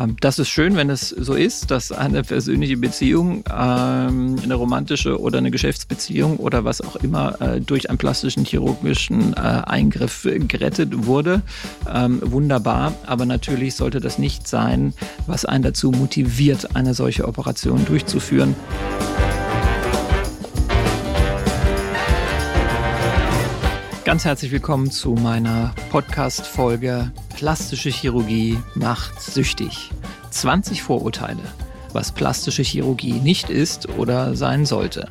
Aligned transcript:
Ähm, 0.00 0.16
das 0.20 0.38
ist 0.38 0.48
schön, 0.48 0.76
wenn 0.76 0.90
es 0.90 1.10
so 1.10 1.34
ist, 1.34 1.70
dass 1.70 1.92
eine 1.92 2.22
persönliche 2.22 2.76
Beziehung, 2.76 3.44
ähm, 3.50 4.36
eine 4.42 4.54
romantische 4.54 5.20
oder 5.20 5.38
eine 5.38 5.50
Geschäftsbeziehung 5.50 6.38
oder 6.38 6.64
was 6.64 6.80
auch 6.80 6.96
immer 6.96 7.40
äh, 7.40 7.60
durch 7.60 7.90
einen 7.90 7.98
plastischen 7.98 8.44
chirurgischen 8.44 9.34
äh, 9.34 9.38
Eingriff 9.38 10.26
gerettet 10.48 11.06
wurde. 11.06 11.42
Ähm, 11.92 12.20
wunderbar, 12.24 12.94
aber 13.06 13.26
natürlich 13.26 13.74
sollte 13.74 14.00
das 14.00 14.18
nicht 14.18 14.48
sein, 14.48 14.94
was 15.26 15.44
einen 15.44 15.62
dazu 15.62 15.90
motiviert, 15.90 16.74
eine 16.74 16.94
solche 16.94 17.28
Operation 17.28 17.84
durchzuführen. 17.84 18.54
Ganz 24.04 24.24
herzlich 24.24 24.50
willkommen 24.50 24.90
zu 24.90 25.12
meiner 25.12 25.72
Podcast-Folge 25.90 27.12
Plastische 27.40 27.88
Chirurgie 27.88 28.58
macht 28.74 29.18
süchtig. 29.18 29.88
20 30.30 30.82
Vorurteile, 30.82 31.40
was 31.94 32.12
plastische 32.12 32.62
Chirurgie 32.62 33.14
nicht 33.14 33.48
ist 33.48 33.88
oder 33.88 34.36
sein 34.36 34.66
sollte. 34.66 35.08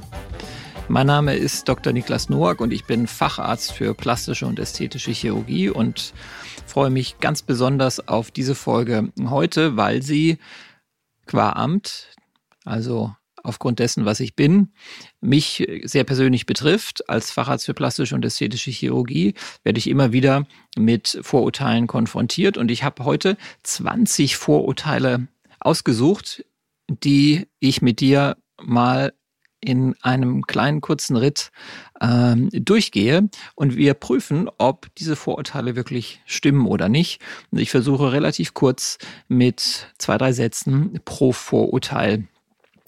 Mein 0.90 1.08
Name 1.08 1.34
ist 1.34 1.68
Dr. 1.68 1.92
Niklas 1.92 2.30
Noack 2.30 2.62
und 2.62 2.72
ich 2.72 2.86
bin 2.86 3.08
Facharzt 3.08 3.72
für 3.72 3.96
plastische 3.96 4.46
und 4.46 4.60
ästhetische 4.60 5.10
Chirurgie 5.10 5.70
und 5.70 6.14
freue 6.68 6.92
mich 6.92 7.18
ganz 7.20 7.42
besonders 7.42 8.08
auf 8.08 8.30
diese 8.30 8.54
Folge 8.54 9.12
heute, 9.28 9.76
weil 9.76 10.04
sie 10.04 10.38
qua 11.26 11.54
Amt, 11.54 12.10
also 12.64 13.12
aufgrund 13.44 13.80
dessen, 13.80 14.06
was 14.06 14.20
ich 14.20 14.36
bin, 14.36 14.74
mich 15.22 15.68
sehr 15.84 16.04
persönlich 16.04 16.46
betrifft. 16.46 17.10
Als 17.10 17.32
Facharzt 17.32 17.66
für 17.66 17.74
plastische 17.74 18.16
und 18.16 18.26
ästhetische 18.26 18.72
Chirurgie 18.72 19.34
werde 19.64 19.80
ich 19.80 19.90
immer 19.90 20.12
wieder 20.12 20.46
mit 20.78 21.20
Vorurteilen 21.22 21.88
konfrontiert 21.88 22.58
und 22.58 22.72
ich 22.72 22.84
habe 22.84 23.06
heute 23.06 23.38
20 23.64 24.36
Vorurteile 24.38 25.28
ausgesucht, 25.60 26.46
die 26.88 27.48
ich 27.60 27.82
mit 27.82 28.00
dir 28.00 28.38
mal 28.62 29.14
in 29.62 29.96
einem 30.02 30.44
kleinen 30.48 30.82
kurzen 30.82 31.18
Ritt 31.18 31.52
ähm, 32.02 32.50
durchgehe 32.52 33.30
und 33.56 33.76
wir 33.76 33.94
prüfen, 33.94 34.50
ob 34.58 34.88
diese 34.96 35.16
Vorurteile 35.16 35.76
wirklich 35.76 36.22
stimmen 36.26 36.66
oder 36.66 36.88
nicht. 36.88 37.22
Und 37.52 37.60
ich 37.60 37.70
versuche 37.70 38.12
relativ 38.12 38.54
kurz 38.54 38.98
mit 39.28 39.88
zwei, 39.98 40.18
drei 40.18 40.32
Sätzen 40.32 41.02
pro 41.04 41.34
Vorurteil 41.34 42.28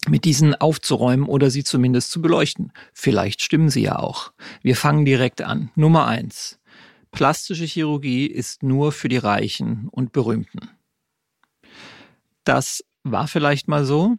mit 0.08 0.26
diesen 0.26 0.56
aufzuräumen 0.56 1.26
oder 1.26 1.50
sie 1.52 1.64
zumindest 1.64 2.12
zu 2.12 2.22
beleuchten. 2.22 2.72
Vielleicht 2.94 3.42
stimmen 3.42 3.70
sie 3.70 3.84
ja 3.84 4.00
auch. 4.00 4.32
Wir 4.62 4.76
fangen 4.76 5.06
direkt 5.06 5.42
an. 5.42 5.72
Nummer 5.76 6.08
eins. 6.08 6.60
Plastische 7.12 7.66
Chirurgie 7.66 8.26
ist 8.26 8.64
nur 8.64 8.92
für 8.92 9.10
die 9.10 9.18
Reichen 9.18 9.90
und 9.92 10.12
Berühmten. 10.12 10.70
Das 12.44 12.84
war 13.04 13.28
vielleicht 13.28 13.68
mal 13.68 13.86
so. 13.86 14.18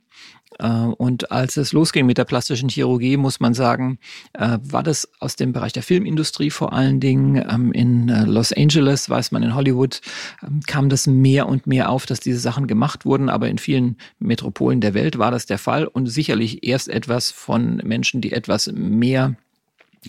Äh, 0.59 0.69
und 0.69 1.31
als 1.31 1.57
es 1.57 1.73
losging 1.73 2.07
mit 2.07 2.19
der 2.19 2.25
plastischen 2.25 2.69
Chirurgie, 2.69 3.17
muss 3.17 3.41
man 3.41 3.55
sagen, 3.55 3.99
äh, 4.35 4.59
war 4.63 4.83
das 4.83 5.09
aus 5.19 5.37
dem 5.37 5.53
Bereich 5.53 5.73
der 5.73 5.83
Filmindustrie 5.83 6.51
vor 6.51 6.73
allen 6.73 7.01
Dingen. 7.01 7.37
Ähm, 7.37 7.73
in 7.73 8.09
äh, 8.09 8.25
Los 8.25 8.53
Angeles, 8.53 9.09
weiß 9.09 9.33
man, 9.33 9.43
in 9.43 9.55
Hollywood 9.55 10.01
ähm, 10.43 10.61
kam 10.67 10.89
das 10.89 11.07
mehr 11.07 11.49
und 11.49 11.67
mehr 11.67 11.91
auf, 11.91 12.07
dass 12.07 12.21
diese 12.21 12.39
Sachen 12.39 12.67
gemacht 12.67 13.05
wurden. 13.05 13.29
Aber 13.29 13.49
in 13.49 13.59
vielen 13.59 13.97
Metropolen 14.19 14.81
der 14.81 14.95
Welt 14.95 15.19
war 15.19 15.31
das 15.31 15.47
der 15.47 15.59
Fall 15.59 15.87
und 15.87 16.07
sicherlich 16.07 16.65
erst 16.65 16.89
etwas 16.89 17.31
von 17.31 17.77
Menschen, 17.85 18.21
die 18.21 18.33
etwas 18.33 18.71
mehr 18.73 19.37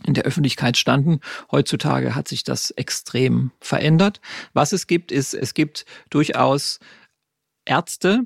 in 0.05 0.13
der 0.13 0.23
Öffentlichkeit 0.23 0.77
standen. 0.77 1.19
Heutzutage 1.51 2.15
hat 2.15 2.27
sich 2.27 2.43
das 2.43 2.71
extrem 2.71 3.51
verändert. 3.59 4.21
Was 4.53 4.73
es 4.73 4.87
gibt, 4.87 5.11
ist, 5.11 5.33
es 5.33 5.53
gibt 5.53 5.85
durchaus 6.09 6.79
Ärzte, 7.65 8.25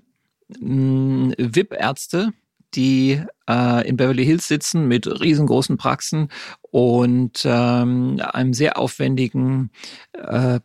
VIP-Ärzte, 0.49 2.33
die 2.73 3.21
äh, 3.49 3.87
in 3.87 3.97
Beverly 3.97 4.25
Hills 4.25 4.47
sitzen 4.47 4.87
mit 4.87 5.07
riesengroßen 5.07 5.77
Praxen 5.77 6.29
und 6.69 7.43
ähm, 7.45 8.21
einem 8.21 8.53
sehr 8.53 8.77
aufwendigen 8.77 9.71
äh, 10.13 10.59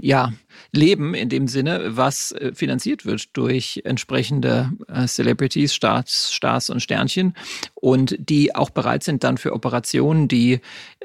ja, 0.00 0.32
Leben 0.72 1.14
in 1.14 1.28
dem 1.28 1.46
Sinne, 1.46 1.96
was 1.96 2.32
äh, 2.32 2.52
finanziert 2.54 3.04
wird 3.04 3.36
durch 3.36 3.82
entsprechende 3.84 4.72
äh, 4.88 5.06
Celebrities, 5.06 5.74
Stars, 5.74 6.32
Stars 6.32 6.70
und 6.70 6.80
Sternchen 6.80 7.34
und 7.74 8.16
die 8.18 8.54
auch 8.54 8.70
bereit 8.70 9.02
sind 9.02 9.22
dann 9.22 9.36
für 9.36 9.52
Operationen, 9.52 10.28
die 10.28 10.60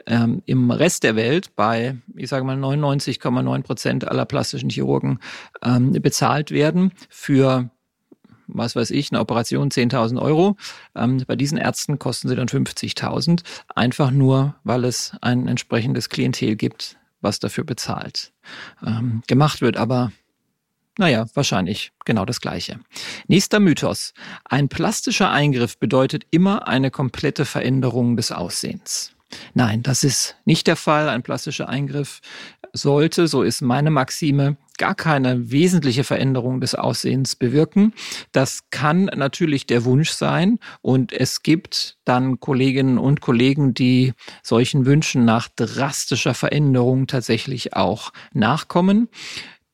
ähm, 0.06 0.42
im 0.46 0.72
Rest 0.72 1.04
der 1.04 1.16
Welt 1.16 1.56
bei, 1.56 1.98
ich 2.16 2.30
sage 2.30 2.46
mal, 2.46 2.58
99,9 2.58 3.62
Prozent 3.64 4.08
aller 4.08 4.26
plastischen 4.26 4.70
Chirurgen 4.70 5.20
ähm, 5.62 5.92
bezahlt 5.92 6.52
werden, 6.52 6.94
für 7.10 7.70
was 8.48 8.76
weiß 8.76 8.92
ich, 8.92 9.12
eine 9.12 9.20
Operation 9.20 9.70
10.000 9.70 10.22
Euro. 10.22 10.58
Ähm, 10.96 11.24
bei 11.28 11.36
diesen 11.36 11.58
Ärzten 11.58 12.00
kosten 12.00 12.28
sie 12.28 12.36
dann 12.36 12.48
50.000, 12.48 13.44
einfach 13.76 14.12
nur, 14.12 14.56
weil 14.64 14.86
es 14.86 15.12
ein 15.22 15.48
entsprechendes 15.48 16.10
Klientel 16.10 16.56
gibt, 16.56 16.98
was 17.22 17.40
dafür 17.40 17.64
bezahlt. 17.64 18.32
Ähm, 18.86 19.22
gemacht 19.28 19.62
wird 19.62 19.78
aber 19.78 20.12
naja, 21.00 21.28
wahrscheinlich 21.36 21.92
genau 22.06 22.26
das 22.26 22.42
Gleiche. 22.42 22.80
Nächster 23.28 23.60
Mythos. 23.60 24.14
Ein 24.46 24.68
plastischer 24.68 25.30
Eingriff 25.32 25.78
bedeutet 25.78 26.26
immer 26.32 26.68
eine 26.68 26.90
komplette 26.90 27.46
Veränderung 27.46 28.18
des 28.18 28.32
Aussehens. 28.32 29.12
Nein, 29.54 29.84
das 29.84 30.04
ist 30.04 30.36
nicht 30.46 30.68
der 30.68 30.76
Fall. 30.76 31.10
Ein 31.10 31.24
plastischer 31.24 31.68
Eingriff 31.68 32.22
sollte, 32.74 33.28
so 33.28 33.44
ist 33.44 33.62
meine 33.62 33.90
Maxime, 33.90 34.58
gar 34.78 34.96
keine 34.96 35.52
wesentliche 35.52 36.04
Veränderung 36.04 36.62
des 36.62 36.76
Aussehens 36.76 37.36
bewirken. 37.36 37.94
Das 38.32 38.70
kann 38.70 39.06
natürlich 39.06 39.66
der 39.66 39.86
Wunsch 39.86 40.12
sein 40.12 40.60
und 40.82 41.12
es 41.12 41.44
gibt 41.44 41.98
dann 42.06 42.40
Kolleginnen 42.40 42.98
und 42.98 43.22
Kollegen, 43.22 43.74
die 43.74 44.14
solchen 44.44 44.86
Wünschen 44.86 45.26
nach 45.26 45.50
drastischer 45.56 46.34
Veränderung 46.34 47.08
tatsächlich 47.08 47.74
auch 47.74 48.12
nachkommen. 48.34 49.10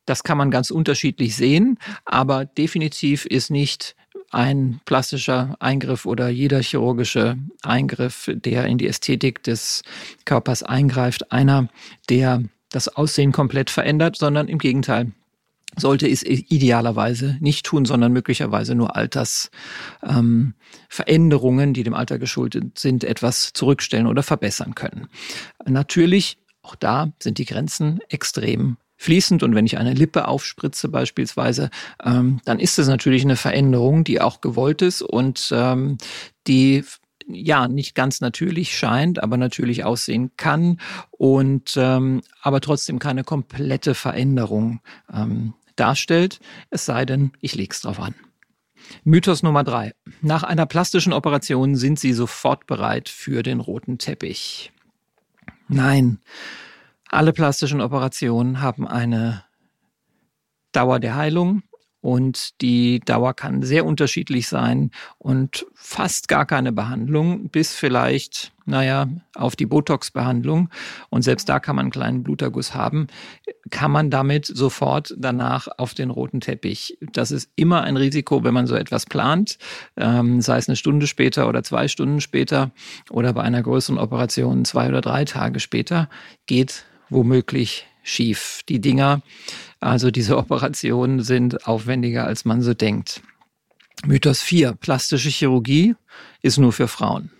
Das 0.05 0.23
kann 0.23 0.37
man 0.37 0.51
ganz 0.51 0.69
unterschiedlich 0.69 1.35
sehen, 1.35 1.77
aber 2.05 2.45
definitiv 2.45 3.25
ist 3.25 3.49
nicht 3.49 3.95
ein 4.33 4.81
plastischer 4.85 5.55
Eingriff 5.59 6.05
oder 6.05 6.29
jeder 6.29 6.61
chirurgische 6.61 7.37
Eingriff, 7.61 8.29
der 8.33 8.65
in 8.65 8.77
die 8.77 8.87
Ästhetik 8.87 9.43
des 9.43 9.83
Körpers 10.25 10.63
eingreift, 10.63 11.31
einer, 11.31 11.67
der 12.09 12.43
das 12.69 12.87
Aussehen 12.87 13.31
komplett 13.31 13.69
verändert, 13.69 14.17
sondern 14.17 14.47
im 14.47 14.57
Gegenteil 14.57 15.11
sollte 15.75 16.07
es 16.07 16.23
idealerweise 16.23 17.37
nicht 17.39 17.65
tun, 17.65 17.85
sondern 17.85 18.13
möglicherweise 18.13 18.75
nur 18.75 18.95
Altersveränderungen, 18.95 21.69
ähm, 21.69 21.73
die 21.73 21.83
dem 21.83 21.93
Alter 21.93 22.19
geschuldet 22.19 22.77
sind, 22.77 23.03
etwas 23.03 23.53
zurückstellen 23.53 24.07
oder 24.07 24.23
verbessern 24.23 24.75
können. 24.75 25.07
Natürlich, 25.65 26.37
auch 26.61 26.75
da 26.75 27.11
sind 27.19 27.39
die 27.39 27.45
Grenzen 27.45 27.99
extrem 28.09 28.77
fließend 29.03 29.43
und 29.43 29.53
wenn 29.53 29.65
ich 29.65 29.77
eine 29.77 29.93
Lippe 29.93 30.27
aufspritze 30.27 30.89
beispielsweise, 30.89 31.69
ähm, 32.03 32.39
dann 32.45 32.59
ist 32.59 32.79
es 32.79 32.87
natürlich 32.87 33.23
eine 33.23 33.35
Veränderung, 33.35 34.03
die 34.03 34.21
auch 34.21 34.41
gewollt 34.41 34.81
ist 34.81 35.01
und 35.01 35.51
ähm, 35.53 35.97
die 36.47 36.83
ja 37.27 37.67
nicht 37.67 37.95
ganz 37.95 38.21
natürlich 38.21 38.77
scheint, 38.77 39.21
aber 39.21 39.37
natürlich 39.37 39.83
aussehen 39.83 40.31
kann 40.37 40.79
und 41.11 41.75
ähm, 41.77 42.21
aber 42.41 42.61
trotzdem 42.61 42.99
keine 42.99 43.23
komplette 43.23 43.93
Veränderung 43.93 44.81
ähm, 45.13 45.53
darstellt, 45.75 46.39
es 46.69 46.85
sei 46.85 47.05
denn, 47.05 47.31
ich 47.39 47.55
leg's 47.55 47.81
drauf 47.81 47.99
an. 47.99 48.15
Mythos 49.03 49.43
Nummer 49.43 49.63
drei. 49.63 49.93
Nach 50.21 50.43
einer 50.43 50.65
plastischen 50.65 51.13
Operation 51.13 51.75
sind 51.75 51.99
Sie 51.99 52.13
sofort 52.13 52.67
bereit 52.67 53.07
für 53.09 53.41
den 53.41 53.59
roten 53.61 53.97
Teppich. 53.97 54.71
Nein, 55.69 56.19
alle 57.13 57.33
plastischen 57.33 57.81
Operationen 57.81 58.61
haben 58.61 58.87
eine 58.87 59.43
Dauer 60.71 60.99
der 60.99 61.15
Heilung, 61.15 61.63
und 62.03 62.59
die 62.59 62.99
Dauer 62.99 63.33
kann 63.33 63.63
sehr 63.63 63.85
unterschiedlich 63.85 64.49
sein 64.49 64.91
und 65.19 65.65
fast 65.73 66.27
gar 66.27 66.45
keine 66.45 66.73
Behandlung 66.73 67.47
bis 67.47 67.75
vielleicht, 67.75 68.51
naja, 68.65 69.07
auf 69.35 69.55
die 69.55 69.65
Botox-Behandlung. 69.65 70.67
Und 71.09 71.21
selbst 71.21 71.47
da 71.47 71.61
kann 71.61 71.77
man 71.77 71.83
einen 71.83 71.91
kleinen 71.91 72.23
Bluterguss 72.23 72.75
haben, 72.75 73.07
kann 73.69 73.89
man 73.89 74.09
damit 74.09 74.45
sofort 74.45 75.15
danach 75.17 75.69
auf 75.77 75.93
den 75.93 76.09
roten 76.09 76.41
Teppich. 76.41 76.97
Das 77.13 77.31
ist 77.31 77.49
immer 77.55 77.83
ein 77.83 77.95
Risiko, 77.95 78.43
wenn 78.43 78.53
man 78.53 78.67
so 78.67 78.75
etwas 78.75 79.05
plant, 79.05 79.57
ähm, 79.95 80.41
sei 80.41 80.57
es 80.57 80.67
eine 80.67 80.75
Stunde 80.75 81.07
später 81.07 81.47
oder 81.47 81.63
zwei 81.63 81.87
Stunden 81.87 82.19
später 82.19 82.71
oder 83.11 83.31
bei 83.31 83.43
einer 83.43 83.63
größeren 83.63 83.97
Operation 83.97 84.65
zwei 84.65 84.89
oder 84.89 84.99
drei 84.99 85.23
Tage 85.23 85.61
später, 85.61 86.09
geht 86.47 86.83
womöglich 87.13 87.85
schief. 88.03 88.61
Die 88.67 88.81
Dinger 88.81 89.21
also 89.83 90.11
diese 90.11 90.37
Operationen 90.37 91.21
sind 91.21 91.67
aufwendiger, 91.67 92.25
als 92.25 92.45
man 92.45 92.61
so 92.61 92.73
denkt. 92.73 93.21
Mythos 94.05 94.41
4. 94.41 94.73
Plastische 94.73 95.29
Chirurgie 95.29 95.95
ist 96.41 96.57
nur 96.57 96.73
für 96.73 96.87
Frauen. 96.87 97.31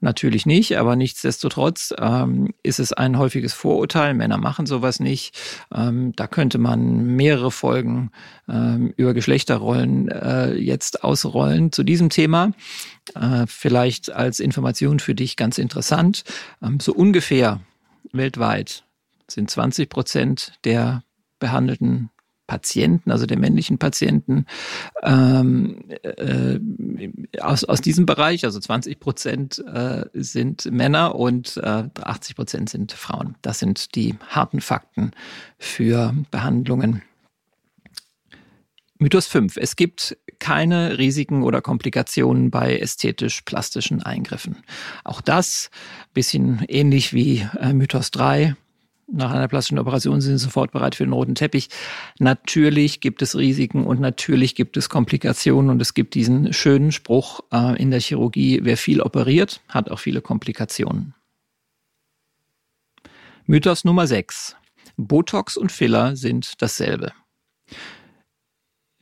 Natürlich 0.00 0.46
nicht, 0.46 0.76
aber 0.78 0.96
nichtsdestotrotz 0.96 1.94
ähm, 1.96 2.52
ist 2.64 2.80
es 2.80 2.92
ein 2.92 3.18
häufiges 3.18 3.52
Vorurteil. 3.52 4.14
Männer 4.14 4.36
machen 4.36 4.66
sowas 4.66 4.98
nicht. 4.98 5.38
Ähm, 5.72 6.12
da 6.16 6.26
könnte 6.26 6.58
man 6.58 7.14
mehrere 7.14 7.52
Folgen 7.52 8.10
ähm, 8.48 8.92
über 8.96 9.14
Geschlechterrollen 9.14 10.08
äh, 10.08 10.54
jetzt 10.54 11.04
ausrollen 11.04 11.70
zu 11.70 11.84
diesem 11.84 12.10
Thema. 12.10 12.50
Äh, 13.14 13.46
vielleicht 13.46 14.10
als 14.10 14.40
Information 14.40 14.98
für 14.98 15.14
dich 15.14 15.36
ganz 15.36 15.58
interessant. 15.58 16.24
Ähm, 16.60 16.80
so 16.80 16.92
ungefähr 16.92 17.60
weltweit 18.12 18.84
sind 19.28 19.50
20 19.50 19.88
Prozent 19.88 20.52
der 20.64 21.04
behandelten 21.38 22.10
Patienten, 22.46 23.10
also 23.10 23.24
der 23.24 23.38
männlichen 23.38 23.78
Patienten, 23.78 24.46
ähm, 25.02 25.84
äh, 26.02 26.58
aus, 27.40 27.64
aus 27.64 27.80
diesem 27.80 28.04
Bereich, 28.04 28.44
also 28.44 28.60
20 28.60 29.00
Prozent 29.00 29.58
äh, 29.58 30.04
sind 30.12 30.70
Männer 30.70 31.14
und 31.14 31.56
äh, 31.56 31.84
80 32.02 32.36
Prozent 32.36 32.68
sind 32.68 32.92
Frauen. 32.92 33.36
Das 33.42 33.58
sind 33.58 33.94
die 33.94 34.16
harten 34.28 34.60
Fakten 34.60 35.12
für 35.58 36.14
Behandlungen. 36.30 37.02
Mythos 38.98 39.26
5. 39.28 39.56
Es 39.56 39.74
gibt 39.76 40.16
keine 40.38 40.98
Risiken 40.98 41.42
oder 41.42 41.60
Komplikationen 41.60 42.50
bei 42.50 42.78
ästhetisch-plastischen 42.78 44.02
Eingriffen. 44.02 44.56
Auch 45.04 45.20
das 45.20 45.70
bisschen 46.14 46.64
ähnlich 46.68 47.12
wie 47.12 47.46
äh, 47.58 47.72
Mythos 47.72 48.10
3 48.10 48.56
nach 49.12 49.30
einer 49.30 49.48
plastischen 49.48 49.78
Operation 49.78 50.20
sind 50.20 50.38
sie 50.38 50.44
sofort 50.44 50.72
bereit 50.72 50.94
für 50.94 51.04
den 51.04 51.12
roten 51.12 51.34
Teppich. 51.34 51.68
Natürlich 52.18 53.00
gibt 53.00 53.20
es 53.20 53.36
Risiken 53.36 53.84
und 53.84 54.00
natürlich 54.00 54.54
gibt 54.54 54.76
es 54.76 54.88
Komplikationen 54.88 55.70
und 55.70 55.82
es 55.82 55.94
gibt 55.94 56.14
diesen 56.14 56.52
schönen 56.52 56.92
Spruch 56.92 57.40
äh, 57.52 57.80
in 57.80 57.90
der 57.90 58.00
Chirurgie, 58.00 58.60
wer 58.62 58.76
viel 58.76 59.00
operiert, 59.00 59.60
hat 59.68 59.90
auch 59.90 59.98
viele 59.98 60.22
Komplikationen. 60.22 61.14
Mythos 63.44 63.84
Nummer 63.84 64.06
6. 64.06 64.56
Botox 64.96 65.56
und 65.56 65.72
Filler 65.72 66.16
sind 66.16 66.62
dasselbe. 66.62 67.12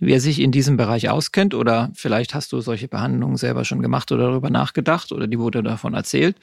Wer 0.03 0.21
sich 0.21 0.41
in 0.41 0.51
diesem 0.51 0.79
Bereich 0.79 1.11
auskennt 1.11 1.55
oder 1.55 1.91
vielleicht 1.95 2.35
hast 2.35 2.53
du 2.53 2.63
solche 2.63 2.89
Behandlungen 2.89 3.37
selber 3.37 3.67
schon 3.67 3.83
gemacht 3.83 4.11
oder 4.11 4.31
darüber 4.31 4.49
nachgedacht 4.49 5.13
oder 5.13 5.27
die 5.27 5.39
wurde 5.39 5.63
davon 5.63 5.93
erzählt, 5.93 6.37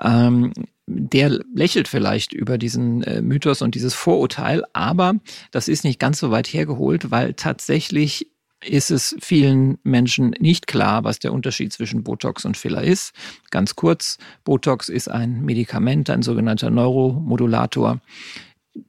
ähm, 0.00 0.52
der 0.86 1.40
lächelt 1.54 1.88
vielleicht 1.88 2.32
über 2.32 2.56
diesen 2.56 3.02
äh, 3.02 3.20
Mythos 3.20 3.62
und 3.62 3.74
dieses 3.74 3.94
Vorurteil, 3.94 4.62
aber 4.72 5.14
das 5.50 5.66
ist 5.66 5.82
nicht 5.84 5.98
ganz 5.98 6.20
so 6.20 6.30
weit 6.30 6.46
hergeholt, 6.48 7.10
weil 7.10 7.34
tatsächlich 7.34 8.28
ist 8.64 8.90
es 8.90 9.16
vielen 9.20 9.78
Menschen 9.82 10.34
nicht 10.38 10.66
klar, 10.66 11.02
was 11.02 11.18
der 11.18 11.32
Unterschied 11.32 11.72
zwischen 11.72 12.04
Botox 12.04 12.44
und 12.44 12.56
Filler 12.56 12.82
ist. 12.82 13.12
Ganz 13.50 13.74
kurz, 13.74 14.18
Botox 14.44 14.88
ist 14.88 15.10
ein 15.10 15.42
Medikament, 15.42 16.10
ein 16.10 16.22
sogenannter 16.22 16.70
Neuromodulator, 16.70 18.00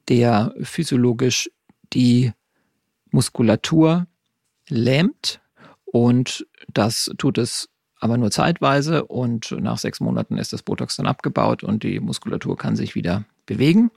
der 0.08 0.54
physiologisch 0.62 1.50
die 1.92 2.32
Muskulatur 3.10 4.06
lähmt 4.72 5.40
und 5.84 6.46
das 6.72 7.10
tut 7.18 7.38
es 7.38 7.68
aber 8.02 8.18
nur 8.18 8.32
zeitweise 8.32 9.04
und 9.04 9.52
nach 9.60 9.78
sechs 9.78 10.00
Monaten 10.00 10.36
ist 10.36 10.52
das 10.52 10.62
Botox 10.64 10.96
dann 10.96 11.06
abgebaut 11.06 11.62
und 11.62 11.84
die 11.84 12.00
Muskulatur 12.00 12.56
kann 12.56 12.74
sich 12.74 12.96
wieder 12.96 13.24
bewegen. 13.46 13.92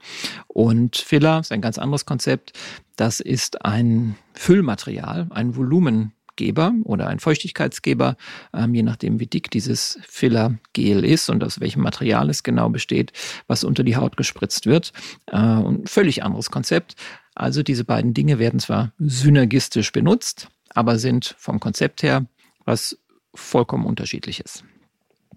Und 0.46 0.96
Filler 0.96 1.40
ist 1.40 1.50
ein 1.50 1.60
ganz 1.60 1.76
anderes 1.76 2.06
Konzept. 2.06 2.52
Das 2.94 3.18
ist 3.18 3.64
ein 3.64 4.14
Füllmaterial, 4.34 5.26
ein 5.30 5.56
Volumengeber 5.56 6.72
oder 6.84 7.08
ein 7.08 7.18
Feuchtigkeitsgeber, 7.18 8.16
ähm, 8.54 8.74
je 8.74 8.84
nachdem 8.84 9.18
wie 9.18 9.26
dick 9.26 9.50
dieses 9.50 9.98
Fillergel 10.06 11.04
ist 11.04 11.28
und 11.28 11.42
aus 11.42 11.58
welchem 11.58 11.82
Material 11.82 12.30
es 12.30 12.44
genau 12.44 12.68
besteht, 12.68 13.12
was 13.48 13.64
unter 13.64 13.82
die 13.82 13.96
Haut 13.96 14.16
gespritzt 14.16 14.66
wird. 14.66 14.92
Äh, 15.26 15.36
ein 15.36 15.84
völlig 15.86 16.22
anderes 16.22 16.52
Konzept. 16.52 16.94
Also 17.34 17.64
diese 17.64 17.84
beiden 17.84 18.14
Dinge 18.14 18.38
werden 18.38 18.60
zwar 18.60 18.92
synergistisch 18.98 19.90
benutzt, 19.90 20.48
aber 20.76 20.98
sind 20.98 21.34
vom 21.38 21.58
Konzept 21.58 22.02
her 22.02 22.26
was 22.64 22.98
vollkommen 23.34 23.86
unterschiedliches. 23.86 24.62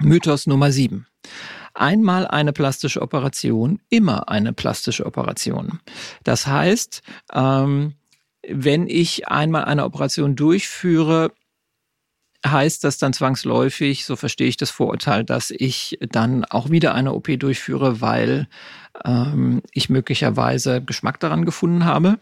Mythos 0.01 0.47
Nummer 0.47 0.71
7. 0.71 1.05
Einmal 1.73 2.27
eine 2.27 2.53
plastische 2.53 3.01
Operation, 3.01 3.79
immer 3.89 4.29
eine 4.29 4.53
plastische 4.53 5.05
Operation. 5.05 5.79
Das 6.23 6.47
heißt, 6.47 7.01
ähm, 7.33 7.93
wenn 8.47 8.87
ich 8.87 9.27
einmal 9.27 9.65
eine 9.65 9.85
Operation 9.85 10.35
durchführe, 10.35 11.31
heißt 12.45 12.83
das 12.83 12.97
dann 12.97 13.13
zwangsläufig, 13.13 14.05
so 14.05 14.15
verstehe 14.15 14.47
ich 14.47 14.57
das 14.57 14.71
Vorurteil, 14.71 15.23
dass 15.25 15.51
ich 15.51 15.99
dann 16.09 16.45
auch 16.45 16.69
wieder 16.69 16.95
eine 16.95 17.13
OP 17.13 17.27
durchführe, 17.37 18.01
weil 18.01 18.47
ähm, 19.05 19.61
ich 19.71 19.89
möglicherweise 19.89 20.81
Geschmack 20.81 21.19
daran 21.19 21.45
gefunden 21.45 21.85
habe. 21.85 22.17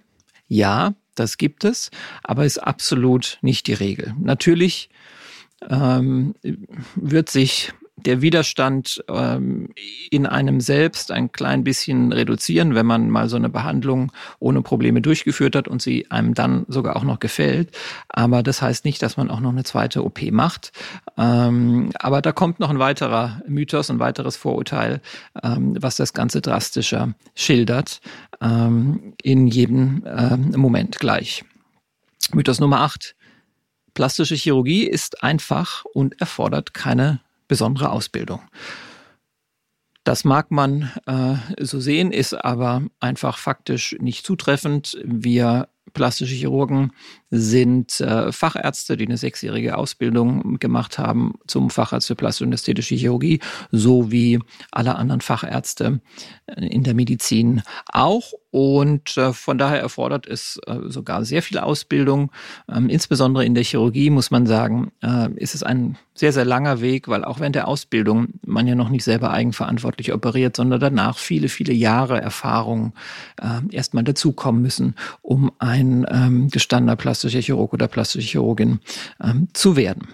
Ja, 0.48 0.94
das 1.20 1.38
gibt 1.38 1.64
es, 1.66 1.92
aber 2.24 2.46
ist 2.46 2.60
absolut 2.60 3.38
nicht 3.42 3.68
die 3.68 3.74
Regel. 3.74 4.14
Natürlich 4.20 4.90
ähm, 5.70 6.36
wird 6.96 7.30
sich 7.30 7.74
der 7.98 8.22
Widerstand 8.22 9.04
ähm, 9.10 9.70
in 10.12 10.28
einem 10.28 10.62
selbst 10.62 11.12
ein 11.12 11.32
klein 11.32 11.64
bisschen 11.64 12.14
reduzieren, 12.14 12.76
wenn 12.76 12.86
man 12.86 13.10
mal 13.10 13.28
so 13.28 13.36
eine 13.36 13.50
Behandlung 13.50 14.12
ohne 14.40 14.62
Probleme 14.62 15.02
durchgeführt 15.02 15.56
hat 15.56 15.68
und 15.68 15.82
sie 15.82 16.10
einem 16.12 16.36
dann 16.36 16.66
sogar 16.68 16.96
auch 16.96 17.04
noch 17.04 17.20
gefällt. 17.20 17.76
Aber 18.08 18.44
das 18.44 18.62
heißt 18.62 18.86
nicht, 18.86 19.02
dass 19.02 19.18
man 19.18 19.32
auch 19.32 19.40
noch 19.40 19.50
eine 19.50 19.64
zweite 19.64 20.06
OP 20.06 20.22
macht. 20.32 20.72
Ähm, 21.18 21.90
aber 22.00 22.22
da 22.22 22.32
kommt 22.32 22.60
noch 22.60 22.70
ein 22.70 22.80
weiterer 22.80 23.42
Mythos, 23.48 23.90
ein 23.90 24.00
weiteres 24.00 24.38
Vorurteil, 24.38 25.02
ähm, 25.44 25.76
was 25.80 25.96
das 25.96 26.14
Ganze 26.14 26.42
drastischer 26.42 27.16
schildert, 27.36 28.00
ähm, 28.42 29.14
in 29.24 29.48
jedem 29.48 30.04
äh, 30.06 30.38
Moment 30.38 31.00
gleich. 31.00 31.44
Mythos 32.32 32.60
Nummer 32.60 32.82
8. 32.82 33.16
Plastische 33.96 34.36
Chirurgie 34.36 34.84
ist 34.84 35.24
einfach 35.24 35.84
und 35.86 36.22
erfordert 36.22 36.76
keine 36.76 37.22
besondere 37.48 37.92
Ausbildung. 37.92 38.42
Das 40.04 40.24
mag 40.24 40.52
man 40.52 40.92
äh, 41.06 41.36
so 41.60 41.82
sehen, 41.82 42.14
ist 42.14 42.34
aber 42.34 42.84
einfach 43.02 43.38
faktisch 43.38 43.96
nicht 44.00 44.26
zutreffend. 44.26 44.98
Wir 45.04 45.68
plastische 45.94 46.36
Chirurgen 46.36 46.94
sind 47.30 48.00
äh, 48.00 48.32
Fachärzte, 48.32 48.98
die 48.98 49.06
eine 49.06 49.18
sechsjährige 49.18 49.78
Ausbildung 49.78 50.60
gemacht 50.60 50.98
haben 50.98 51.34
zum 51.48 51.70
Facharzt 51.70 52.08
für 52.08 52.16
plastische 52.16 52.46
und 52.46 52.54
ästhetische 52.54 52.96
Chirurgie, 52.96 53.42
so 53.72 54.12
wie 54.12 54.40
alle 54.72 54.96
anderen 54.96 55.22
Fachärzte 55.22 56.00
in 56.56 56.84
der 56.84 56.94
Medizin 56.94 57.62
auch. 57.92 58.32
Und 58.50 59.18
äh, 59.18 59.34
von 59.34 59.58
daher 59.58 59.80
erfordert 59.80 60.26
es 60.26 60.60
äh, 60.68 60.80
sogar 60.88 61.26
sehr 61.26 61.42
viel 61.42 61.58
Ausbildung. 61.60 62.32
Ähm, 62.74 62.90
insbesondere 62.90 63.46
in 63.46 63.56
der 63.56 63.64
Chirurgie 63.64 64.10
muss 64.10 64.32
man 64.32 64.48
sagen, 64.48 64.92
äh, 65.04 65.30
ist 65.36 65.54
es 65.54 65.64
ein 65.64 65.98
sehr, 66.14 66.32
sehr 66.32 66.46
langer 66.46 66.80
Weg, 66.82 67.08
weil 67.08 67.26
auch 67.26 67.40
während 67.40 67.56
der 67.56 67.68
Ausbildung 67.68 68.30
man 68.46 68.66
ja 68.66 68.76
noch 68.76 68.90
nicht 68.90 69.04
selber 69.04 69.32
eigenverantwortlich 69.32 70.14
operiert, 70.14 70.56
sondern 70.56 70.80
danach 70.80 71.18
viele, 71.18 71.50
viele 71.50 71.74
Jahre 71.74 72.22
Erfahrung 72.22 72.94
äh, 73.42 73.76
erstmal 73.76 74.04
dazukommen 74.04 74.62
müssen, 74.62 74.96
um 75.22 75.52
ein 75.60 76.06
ähm, 76.10 76.50
gestandener 76.50 76.96
plastischer 76.96 77.42
Chirurg 77.42 77.74
oder 77.74 77.88
plastische 77.88 78.28
Chirurgin 78.28 78.80
ähm, 79.22 79.50
zu 79.54 79.76
werden. 79.76 80.08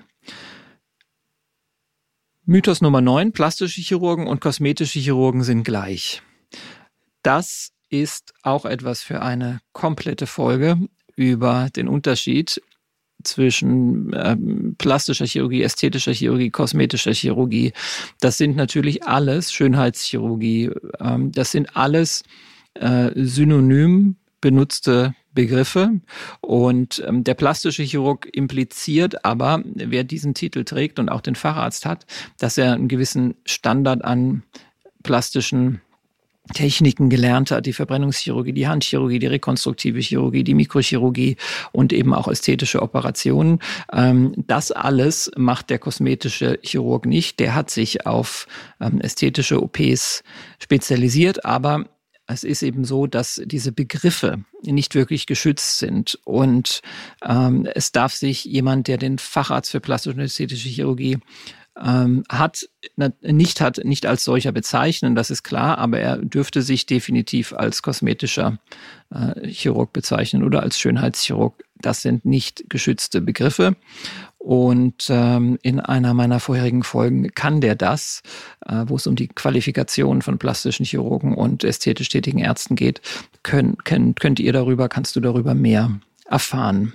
Mythos 2.46 2.82
Nummer 2.82 3.00
9, 3.00 3.32
plastische 3.32 3.80
Chirurgen 3.80 4.28
und 4.28 4.42
kosmetische 4.42 5.00
Chirurgen 5.00 5.44
sind 5.44 5.63
gleich. 5.63 6.22
Das 7.22 7.73
ist 7.94 8.34
auch 8.42 8.66
etwas 8.66 9.04
für 9.04 9.22
eine 9.22 9.62
komplette 9.72 10.26
Folge 10.26 10.78
über 11.16 11.70
den 11.76 11.88
Unterschied 11.88 12.60
zwischen 13.24 14.12
ähm, 14.16 14.76
plastischer 14.78 15.26
Chirurgie, 15.26 15.62
ästhetischer 15.62 16.12
Chirurgie, 16.12 16.50
kosmetischer 16.50 17.14
Chirurgie. 17.14 17.72
Das 18.20 18.38
sind 18.38 18.56
natürlich 18.56 19.04
alles 19.04 19.54
Schönheitschirurgie. 19.54 20.72
Ähm, 21.00 21.32
das 21.32 21.52
sind 21.52 21.78
alles 21.78 22.24
äh, 22.74 23.12
synonym 23.16 24.18
benutzte 24.42 25.14
Begriffe. 25.34 26.02
Und 26.42 27.02
ähm, 27.08 27.24
der 27.24 27.36
plastische 27.36 27.84
Chirurg 27.84 28.28
impliziert 28.34 29.24
aber, 29.24 29.62
wer 29.66 30.04
diesen 30.04 30.34
Titel 30.34 30.64
trägt 30.64 31.00
und 31.00 31.10
auch 31.10 31.22
den 31.22 31.36
Facharzt 31.36 31.86
hat, 31.86 32.06
dass 32.40 32.58
er 32.58 32.74
einen 32.74 32.88
gewissen 32.88 33.36
Standard 33.46 34.04
an 34.04 34.44
plastischen 35.04 35.82
Techniken 36.52 37.10
gelernt 37.10 37.52
hat, 37.52 37.66
die 37.66 37.74
Verbrennungschirurgie, 37.74 38.52
die 38.52 38.68
Handchirurgie, 38.68 39.20
die 39.20 39.28
rekonstruktive 39.28 40.00
Chirurgie, 40.00 40.44
die 40.44 40.56
Mikrochirurgie 40.56 41.38
und 41.72 41.94
eben 41.94 42.14
auch 42.14 42.28
ästhetische 42.28 42.82
Operationen. 42.82 43.60
Ähm, 43.92 44.34
das 44.36 44.72
alles 44.72 45.32
macht 45.38 45.70
der 45.70 45.80
kosmetische 45.80 46.60
Chirurg 46.62 47.06
nicht. 47.06 47.40
Der 47.40 47.56
hat 47.56 47.70
sich 47.70 48.06
auf 48.06 48.48
ähm, 48.82 49.00
ästhetische 49.00 49.62
OPs 49.64 50.24
spezialisiert, 50.60 51.46
aber 51.46 51.86
es 52.28 52.44
ist 52.44 52.64
eben 52.64 52.86
so, 52.86 53.08
dass 53.08 53.42
diese 53.46 53.72
Begriffe 53.72 54.44
nicht 54.64 54.96
wirklich 54.96 55.26
geschützt 55.26 55.80
sind. 55.80 56.20
Und 56.26 56.82
ähm, 57.24 57.68
es 57.74 57.92
darf 57.92 58.14
sich 58.14 58.46
jemand, 58.46 58.88
der 58.88 58.98
den 58.98 59.18
Facharzt 59.18 59.72
für 59.72 59.82
plastische 59.82 60.16
und 60.16 60.22
ästhetische 60.22 60.70
Chirurgie 60.70 61.20
ähm, 61.82 62.24
hat 62.30 62.70
nicht 63.22 63.62
hat 63.62 63.84
nicht 63.84 64.06
als 64.06 64.24
solcher 64.24 64.51
bezeichnen, 64.51 65.15
das 65.15 65.32
ist 65.32 65.44
klar, 65.44 65.77
aber 65.77 66.00
er 66.00 66.18
dürfte 66.18 66.62
sich 66.62 66.86
definitiv 66.86 67.53
als 67.53 67.82
kosmetischer 67.82 68.60
äh, 69.13 69.48
Chirurg 69.48 69.92
bezeichnen 69.94 70.44
oder 70.44 70.62
als 70.62 70.80
Schönheitschirurg. 70.80 71.63
Das 71.82 72.01
sind 72.01 72.25
nicht 72.25 72.65
geschützte 72.70 73.22
Begriffe. 73.22 73.75
Und 74.38 75.08
ähm, 75.10 75.58
in 75.62 75.80
einer 75.80 76.13
meiner 76.13 76.39
vorherigen 76.39 76.84
Folgen 76.84 77.34
kann 77.34 77.62
der 77.62 77.75
das, 77.75 78.24
äh, 78.65 78.84
wo 78.88 78.98
es 78.98 79.08
um 79.08 79.15
die 79.15 79.30
Qualifikation 79.30 80.22
von 80.22 80.38
plastischen 80.38 80.86
Chirurgen 80.86 81.34
und 81.34 81.63
ästhetisch 81.63 82.10
tätigen 82.10 82.39
Ärzten 82.39 82.75
geht, 82.75 83.01
können, 83.44 83.77
können, 83.86 84.15
könnt 84.15 84.39
ihr 84.39 84.53
darüber, 84.53 84.89
kannst 84.89 85.15
du 85.15 85.22
darüber 85.22 85.56
mehr 85.56 86.00
erfahren. 86.25 86.94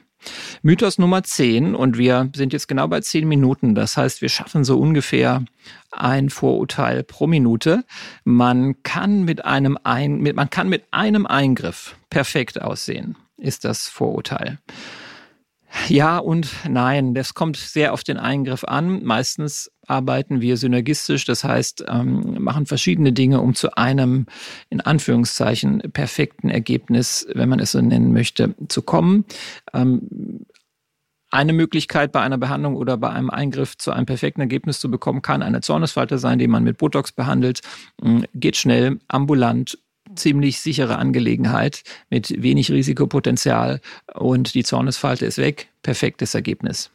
Mythos 0.63 0.99
Nummer 0.99 1.23
10 1.23 1.75
und 1.75 1.99
wir 1.99 2.31
sind 2.35 2.53
jetzt 2.53 2.69
genau 2.69 2.89
bei 2.89 3.01
10 3.01 3.27
Minuten. 3.27 3.75
Das 3.75 3.97
heißt, 3.97 4.23
wir 4.23 4.29
schaffen 4.29 4.65
so 4.65 4.79
ungefähr 4.79 5.45
ein 5.91 6.31
Vorurteil 6.31 7.05
pro 7.05 7.27
Minute. 7.27 7.85
Man 8.25 8.83
kann 8.83 9.25
mit 9.25 9.45
einem, 9.45 9.79
ein, 9.85 10.19
mit, 10.19 10.37
man 10.37 10.51
kann 10.51 10.69
mit 10.69 10.85
einem 10.91 11.27
Eingriff 11.27 11.97
perfekt 12.11 12.61
aussehen, 12.61 13.17
ist 13.37 13.65
das 13.65 13.89
Vorurteil. 13.89 14.59
Ja 15.89 16.19
und 16.19 16.51
nein, 16.69 17.15
das 17.15 17.35
kommt 17.35 17.57
sehr 17.57 17.93
auf 17.93 18.03
den 18.03 18.17
Eingriff 18.17 18.65
an. 18.65 19.05
Meistens 19.05 19.71
arbeiten 19.87 20.41
wir 20.41 20.57
synergistisch, 20.57 21.25
das 21.25 21.45
heißt, 21.45 21.85
ähm, 21.89 22.43
machen 22.43 22.67
verschiedene 22.67 23.13
Dinge, 23.13 23.41
um 23.41 23.55
zu 23.55 23.77
einem, 23.77 24.27
in 24.71 24.81
Anführungszeichen, 24.81 25.81
perfekten 25.93 26.49
Ergebnis, 26.49 27.27
wenn 27.35 27.49
man 27.49 27.61
es 27.61 27.73
so 27.73 27.81
nennen 27.81 28.13
möchte, 28.13 28.55
zu 28.69 28.83
kommen. 28.83 29.25
Ähm, 29.73 30.47
eine 31.31 31.53
Möglichkeit 31.53 32.13
bei 32.13 32.21
einer 32.23 32.39
Behandlung 32.39 32.75
oder 32.75 32.97
bei 32.97 33.11
einem 33.11 33.29
Eingriff 33.29 33.77
zu 33.77 33.93
einem 33.93 34.07
perfekten 34.07 34.41
Ergebnis 34.41 34.81
zu 34.81 34.91
bekommen, 34.91 35.21
kann 35.21 35.43
eine 35.43 35.61
Zornesfalte 35.61 36.19
sein, 36.19 36.39
die 36.39 36.49
man 36.49 36.65
mit 36.65 36.79
Botox 36.79 37.13
behandelt. 37.13 37.61
Ähm, 38.03 38.25
geht 38.35 38.57
schnell, 38.57 38.99
ambulant, 39.09 39.79
ziemlich 40.19 40.61
sichere 40.61 40.97
Angelegenheit 40.97 41.83
mit 42.11 42.43
wenig 42.43 42.71
Risikopotenzial 42.71 43.81
und 44.15 44.55
die 44.55 44.65
Zornesfalte 44.65 45.27
ist 45.27 45.39
weg. 45.39 45.69
Perfektes 45.83 46.35
Ergebnis. 46.35 46.91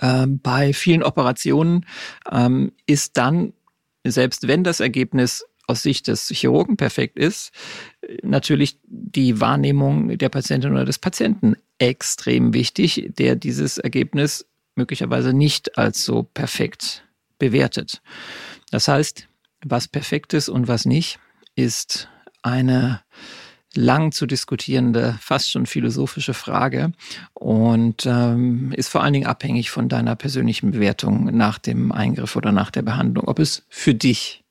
Ähm, 0.00 0.40
bei 0.42 0.72
vielen 0.72 1.02
Operationen 1.02 1.86
ähm, 2.30 2.72
ist 2.86 3.16
dann, 3.16 3.52
selbst 4.04 4.48
wenn 4.48 4.64
das 4.64 4.80
Ergebnis 4.80 5.44
aus 5.66 5.82
Sicht 5.82 6.08
des 6.08 6.28
Chirurgen 6.28 6.76
perfekt 6.76 7.18
ist, 7.18 7.52
natürlich 8.22 8.78
die 8.84 9.40
Wahrnehmung 9.40 10.18
der 10.18 10.28
Patientin 10.28 10.72
oder 10.72 10.84
des 10.84 10.98
Patienten 10.98 11.54
extrem 11.78 12.52
wichtig, 12.52 13.10
der 13.18 13.36
dieses 13.36 13.78
Ergebnis 13.78 14.46
möglicherweise 14.74 15.32
nicht 15.32 15.78
als 15.78 16.04
so 16.04 16.22
perfekt 16.22 17.04
bewertet. 17.38 18.02
Das 18.70 18.88
heißt, 18.88 19.28
was 19.64 19.88
perfekt 19.88 20.34
ist 20.34 20.48
und 20.48 20.68
was 20.68 20.84
nicht, 20.84 21.18
ist 21.54 22.08
eine 22.42 23.00
lang 23.74 24.12
zu 24.12 24.26
diskutierende, 24.26 25.16
fast 25.20 25.50
schon 25.50 25.66
philosophische 25.66 26.34
Frage 26.34 26.92
und 27.32 28.04
ähm, 28.06 28.72
ist 28.72 28.88
vor 28.88 29.02
allen 29.02 29.14
Dingen 29.14 29.26
abhängig 29.26 29.70
von 29.70 29.88
deiner 29.88 30.14
persönlichen 30.14 30.72
Bewertung 30.72 31.36
nach 31.36 31.58
dem 31.58 31.90
Eingriff 31.90 32.36
oder 32.36 32.52
nach 32.52 32.70
der 32.70 32.82
Behandlung, 32.82 33.28
ob 33.28 33.38
es 33.38 33.64
für 33.68 33.94
dich 33.94 34.44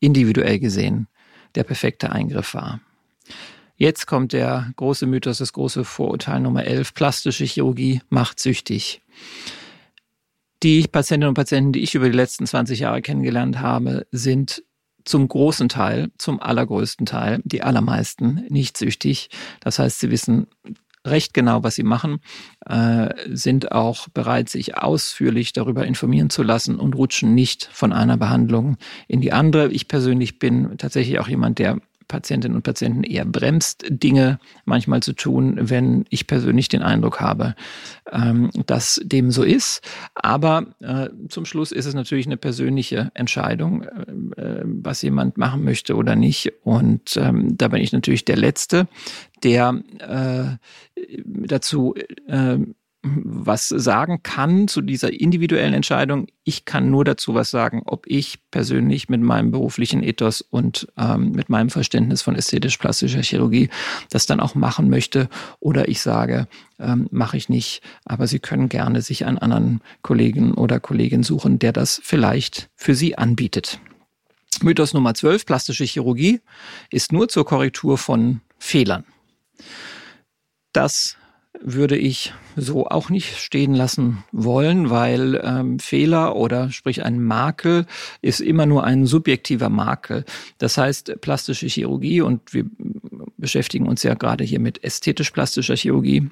individuell 0.00 0.58
gesehen 0.58 1.06
der 1.54 1.64
perfekte 1.64 2.10
Eingriff 2.10 2.54
war. 2.54 2.80
Jetzt 3.76 4.06
kommt 4.06 4.32
der 4.32 4.72
große 4.76 5.06
Mythos, 5.06 5.38
das 5.38 5.52
große 5.52 5.84
Vorurteil 5.84 6.40
Nummer 6.40 6.64
11. 6.64 6.94
Plastische 6.94 7.44
Chirurgie 7.44 8.00
macht 8.10 8.38
süchtig. 8.38 9.02
Die 10.62 10.86
Patientinnen 10.86 11.30
und 11.30 11.34
Patienten, 11.34 11.72
die 11.72 11.80
ich 11.80 11.94
über 11.94 12.08
die 12.08 12.16
letzten 12.16 12.46
20 12.46 12.80
Jahre 12.80 13.02
kennengelernt 13.02 13.58
habe, 13.58 14.06
sind 14.12 14.62
zum 15.04 15.28
großen 15.28 15.68
Teil, 15.68 16.10
zum 16.18 16.40
allergrößten 16.40 17.06
Teil, 17.06 17.40
die 17.44 17.62
allermeisten 17.62 18.44
nicht 18.48 18.76
süchtig. 18.76 19.30
Das 19.60 19.78
heißt, 19.78 20.00
sie 20.00 20.10
wissen 20.10 20.46
recht 21.04 21.34
genau, 21.34 21.62
was 21.62 21.74
sie 21.74 21.82
machen, 21.82 22.20
äh, 22.66 23.08
sind 23.26 23.72
auch 23.72 24.08
bereit, 24.08 24.48
sich 24.48 24.76
ausführlich 24.76 25.52
darüber 25.52 25.86
informieren 25.86 26.30
zu 26.30 26.42
lassen 26.42 26.76
und 26.78 26.94
rutschen 26.94 27.34
nicht 27.34 27.68
von 27.72 27.92
einer 27.92 28.16
Behandlung 28.16 28.76
in 29.08 29.20
die 29.20 29.32
andere. 29.32 29.68
Ich 29.72 29.88
persönlich 29.88 30.38
bin 30.38 30.76
tatsächlich 30.78 31.18
auch 31.18 31.28
jemand, 31.28 31.58
der 31.58 31.78
Patientinnen 32.08 32.56
und 32.56 32.62
Patienten 32.62 33.04
eher 33.04 33.24
bremst, 33.24 33.84
Dinge 33.88 34.38
manchmal 34.64 35.02
zu 35.02 35.12
tun, 35.12 35.58
wenn 35.60 36.04
ich 36.10 36.26
persönlich 36.26 36.68
den 36.68 36.82
Eindruck 36.82 37.20
habe, 37.20 37.54
ähm, 38.10 38.50
dass 38.66 39.00
dem 39.04 39.30
so 39.30 39.42
ist. 39.42 39.82
Aber 40.14 40.66
äh, 40.80 41.08
zum 41.28 41.44
Schluss 41.44 41.72
ist 41.72 41.86
es 41.86 41.94
natürlich 41.94 42.26
eine 42.26 42.36
persönliche 42.36 43.10
Entscheidung, 43.14 43.82
äh, 44.36 44.62
was 44.64 45.02
jemand 45.02 45.38
machen 45.38 45.64
möchte 45.64 45.96
oder 45.96 46.16
nicht. 46.16 46.52
Und 46.62 47.16
ähm, 47.16 47.56
da 47.56 47.68
bin 47.68 47.82
ich 47.82 47.92
natürlich 47.92 48.24
der 48.24 48.36
Letzte, 48.36 48.88
der 49.42 49.80
äh, 49.98 50.56
dazu 51.24 51.94
äh, 52.26 52.58
was 53.02 53.68
sagen 53.68 54.22
kann 54.22 54.68
zu 54.68 54.80
dieser 54.80 55.12
individuellen 55.12 55.74
Entscheidung. 55.74 56.28
Ich 56.44 56.64
kann 56.64 56.90
nur 56.90 57.04
dazu 57.04 57.34
was 57.34 57.50
sagen, 57.50 57.82
ob 57.84 58.06
ich 58.06 58.38
persönlich 58.52 59.08
mit 59.08 59.20
meinem 59.20 59.50
beruflichen 59.50 60.04
Ethos 60.04 60.40
und 60.40 60.86
ähm, 60.96 61.32
mit 61.32 61.48
meinem 61.48 61.70
Verständnis 61.70 62.22
von 62.22 62.36
ästhetisch-plastischer 62.36 63.22
Chirurgie 63.22 63.70
das 64.10 64.26
dann 64.26 64.38
auch 64.38 64.54
machen 64.54 64.88
möchte 64.88 65.28
oder 65.58 65.88
ich 65.88 66.00
sage, 66.00 66.46
ähm, 66.78 67.08
mache 67.10 67.36
ich 67.36 67.48
nicht. 67.48 67.82
Aber 68.04 68.28
Sie 68.28 68.38
können 68.38 68.68
gerne 68.68 69.02
sich 69.02 69.26
einen 69.26 69.38
anderen 69.38 69.80
Kollegen 70.02 70.54
oder 70.54 70.78
Kollegin 70.78 71.24
suchen, 71.24 71.58
der 71.58 71.72
das 71.72 72.00
vielleicht 72.04 72.70
für 72.76 72.94
Sie 72.94 73.18
anbietet. 73.18 73.80
Mythos 74.62 74.94
Nummer 74.94 75.14
12, 75.14 75.44
plastische 75.44 75.84
Chirurgie, 75.84 76.40
ist 76.90 77.10
nur 77.10 77.28
zur 77.28 77.44
Korrektur 77.44 77.98
von 77.98 78.42
Fehlern. 78.58 79.04
Das 80.72 81.16
würde 81.64 81.96
ich 81.96 82.32
so 82.56 82.86
auch 82.86 83.08
nicht 83.08 83.36
stehen 83.38 83.74
lassen 83.74 84.24
wollen, 84.32 84.90
weil 84.90 85.40
ähm, 85.42 85.78
Fehler 85.78 86.36
oder 86.36 86.70
sprich 86.70 87.04
ein 87.04 87.22
Makel 87.22 87.86
ist 88.20 88.40
immer 88.40 88.66
nur 88.66 88.84
ein 88.84 89.06
subjektiver 89.06 89.68
Makel. 89.68 90.24
Das 90.58 90.76
heißt, 90.76 91.20
plastische 91.20 91.66
Chirurgie, 91.66 92.20
und 92.20 92.52
wir 92.52 92.64
beschäftigen 93.38 93.86
uns 93.86 94.02
ja 94.02 94.14
gerade 94.14 94.44
hier 94.44 94.60
mit 94.60 94.82
ästhetisch-plastischer 94.82 95.76
Chirurgie, 95.76 96.30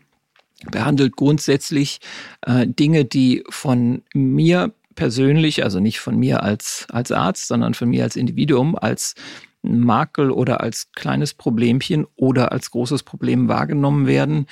behandelt 0.70 1.16
grundsätzlich 1.16 2.00
äh, 2.42 2.66
Dinge, 2.66 3.04
die 3.04 3.44
von 3.48 4.02
mir 4.12 4.72
persönlich, 4.94 5.64
also 5.64 5.80
nicht 5.80 6.00
von 6.00 6.18
mir 6.18 6.42
als, 6.42 6.86
als 6.90 7.12
Arzt, 7.12 7.48
sondern 7.48 7.74
von 7.74 7.88
mir 7.88 8.04
als 8.04 8.16
Individuum, 8.16 8.76
als 8.76 9.14
Makel 9.62 10.30
oder 10.30 10.60
als 10.60 10.90
kleines 10.92 11.34
Problemchen 11.34 12.06
oder 12.16 12.52
als 12.52 12.70
großes 12.70 13.02
Problem 13.02 13.48
wahrgenommen 13.48 14.06
werden, 14.06 14.46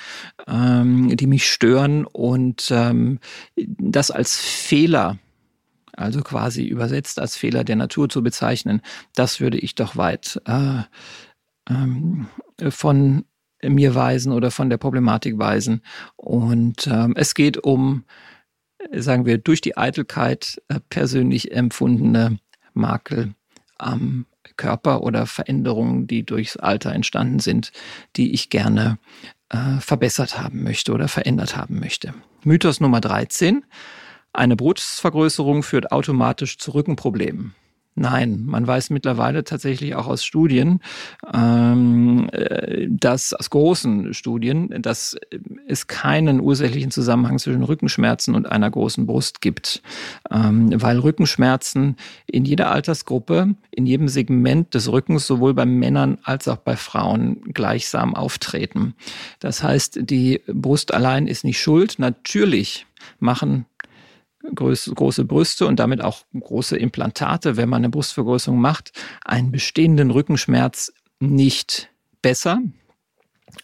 ähm, 0.47 1.15
die 1.15 1.27
mich 1.27 1.49
stören 1.49 2.05
und 2.05 2.69
ähm, 2.71 3.19
das 3.55 4.11
als 4.11 4.37
Fehler 4.37 5.17
also 5.99 6.21
quasi 6.21 6.65
übersetzt 6.65 7.19
als 7.19 7.35
Fehler 7.35 7.65
der 7.65 7.75
Natur 7.75 8.07
zu 8.07 8.23
bezeichnen, 8.23 8.81
das 9.15 9.41
würde 9.41 9.57
ich 9.57 9.75
doch 9.75 9.97
weit 9.97 10.41
äh, 10.45 10.83
ähm, 11.69 12.27
von 12.69 13.25
mir 13.61 13.95
weisen 13.95 14.31
oder 14.31 14.51
von 14.51 14.69
der 14.69 14.77
Problematik 14.77 15.37
weisen. 15.37 15.81
Und 16.15 16.87
ähm, 16.87 17.13
es 17.17 17.33
geht 17.33 17.57
um, 17.57 18.05
sagen 18.93 19.25
wir, 19.25 19.37
durch 19.37 19.59
die 19.59 19.77
Eitelkeit 19.77 20.61
äh, 20.69 20.79
persönlich 20.89 21.51
empfundene 21.51 22.39
Makel 22.73 23.33
am 23.77 24.25
Körper 24.57 25.03
oder 25.03 25.25
Veränderungen, 25.25 26.07
die 26.07 26.23
durchs 26.23 26.57
Alter 26.57 26.93
entstanden 26.93 27.39
sind, 27.39 27.71
die 28.15 28.33
ich 28.33 28.49
gerne 28.49 28.97
äh, 29.49 29.79
verbessert 29.79 30.39
haben 30.39 30.63
möchte 30.63 30.93
oder 30.93 31.07
verändert 31.07 31.55
haben 31.55 31.79
möchte. 31.79 32.13
Mythos 32.43 32.79
Nummer 32.79 33.01
13. 33.01 33.65
Eine 34.31 34.55
Brustvergrößerung 34.55 35.63
führt 35.63 35.91
automatisch 35.91 36.57
zu 36.57 36.71
Rückenproblemen. 36.71 37.55
Nein, 37.99 38.43
man 38.45 38.65
weiß 38.65 38.91
mittlerweile 38.91 39.43
tatsächlich 39.43 39.93
auch 39.93 40.07
aus 40.07 40.23
Studien, 40.23 40.79
ähm, 41.33 42.29
äh, 42.31 42.87
dass 42.89 43.33
aus 43.33 43.49
großen 43.49 44.13
Studien, 44.13 44.81
dass 44.81 45.17
es 45.67 45.87
keinen 45.87 46.39
ursächlichen 46.39 46.91
Zusammenhang 46.91 47.39
zwischen 47.39 47.61
Rückenschmerzen 47.61 48.35
und 48.35 48.49
einer 48.49 48.71
großen 48.71 49.05
Brust 49.05 49.41
gibt, 49.41 49.81
ähm, 50.31 50.69
weil 50.81 50.99
Rückenschmerzen 50.99 51.97
in 52.25 52.45
jeder 52.45 52.71
Altersgruppe, 52.71 53.55
in 53.69 53.85
jedem 53.85 54.07
Segment 54.07 54.73
des 54.73 54.89
Rückens 54.89 55.27
sowohl 55.27 55.53
bei 55.53 55.65
Männern 55.65 56.19
als 56.23 56.47
auch 56.47 56.55
bei 56.55 56.77
Frauen 56.77 57.41
gleichsam 57.53 58.15
auftreten. 58.15 58.95
Das 59.41 59.61
heißt, 59.61 59.99
die 60.03 60.41
Brust 60.47 60.93
allein 60.93 61.27
ist 61.27 61.43
nicht 61.43 61.59
schuld. 61.59 61.99
Natürlich 61.99 62.85
machen 63.19 63.65
groß, 64.55 64.91
große 64.95 65.25
Brüste 65.25 65.65
und 65.67 65.79
damit 65.79 66.01
auch 66.01 66.23
große 66.37 66.77
Implantate, 66.77 67.57
wenn 67.57 67.69
man 67.69 67.79
eine 67.79 67.89
Brustvergrößerung 67.89 68.59
macht, 68.59 68.91
einen 69.25 69.51
bestehenden 69.51 70.11
Rückenschmerz 70.11 70.93
nicht 71.19 71.89
besser 72.21 72.59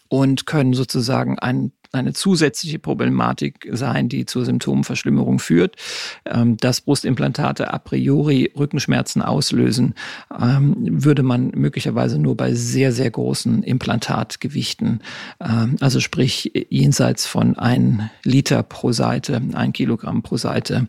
und 0.08 0.46
können 0.46 0.74
sozusagen 0.74 1.38
ein, 1.38 1.72
eine 1.96 2.12
zusätzliche 2.12 2.78
Problematik 2.78 3.68
sein, 3.72 4.08
die 4.08 4.26
zur 4.26 4.44
Symptomverschlimmerung 4.44 5.38
führt. 5.38 5.76
Ähm, 6.24 6.56
dass 6.56 6.80
Brustimplantate 6.80 7.72
a 7.72 7.78
priori 7.78 8.52
Rückenschmerzen 8.56 9.22
auslösen, 9.22 9.94
ähm, 10.38 10.74
würde 11.04 11.22
man 11.22 11.52
möglicherweise 11.54 12.18
nur 12.18 12.36
bei 12.36 12.54
sehr, 12.54 12.92
sehr 12.92 13.10
großen 13.10 13.62
Implantatgewichten, 13.62 15.02
ähm, 15.40 15.76
also 15.80 16.00
sprich 16.00 16.52
jenseits 16.70 17.26
von 17.26 17.56
ein 17.58 18.10
Liter 18.22 18.62
pro 18.62 18.92
Seite, 18.92 19.40
ein 19.54 19.72
Kilogramm 19.72 20.22
pro 20.22 20.36
Seite, 20.36 20.88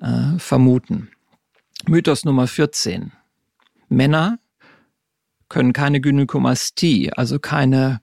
äh, 0.00 0.38
vermuten. 0.38 1.08
Mythos 1.86 2.24
Nummer 2.24 2.46
14. 2.46 3.12
Männer 3.88 4.38
können 5.48 5.72
keine 5.72 6.00
Gynäkomastie, 6.00 7.12
also 7.12 7.38
keine 7.38 8.00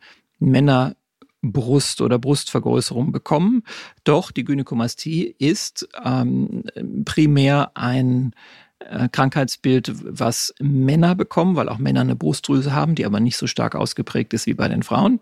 Männerbrust- 1.43 2.01
oder 2.01 2.19
Brustvergrößerung 2.19 3.11
bekommen. 3.11 3.63
Doch 4.03 4.31
die 4.31 4.43
Gynäkomastie 4.43 5.35
ist 5.37 5.87
ähm, 6.03 6.63
primär 7.05 7.71
ein 7.75 8.33
äh, 8.79 9.09
Krankheitsbild, 9.09 9.91
was 10.03 10.53
Männer 10.59 11.15
bekommen, 11.15 11.55
weil 11.55 11.69
auch 11.69 11.77
Männer 11.77 12.01
eine 12.01 12.15
Brustdrüse 12.15 12.73
haben, 12.73 12.95
die 12.95 13.05
aber 13.05 13.19
nicht 13.19 13.37
so 13.37 13.47
stark 13.47 13.75
ausgeprägt 13.75 14.33
ist 14.33 14.45
wie 14.45 14.53
bei 14.53 14.67
den 14.67 14.83
Frauen. 14.83 15.19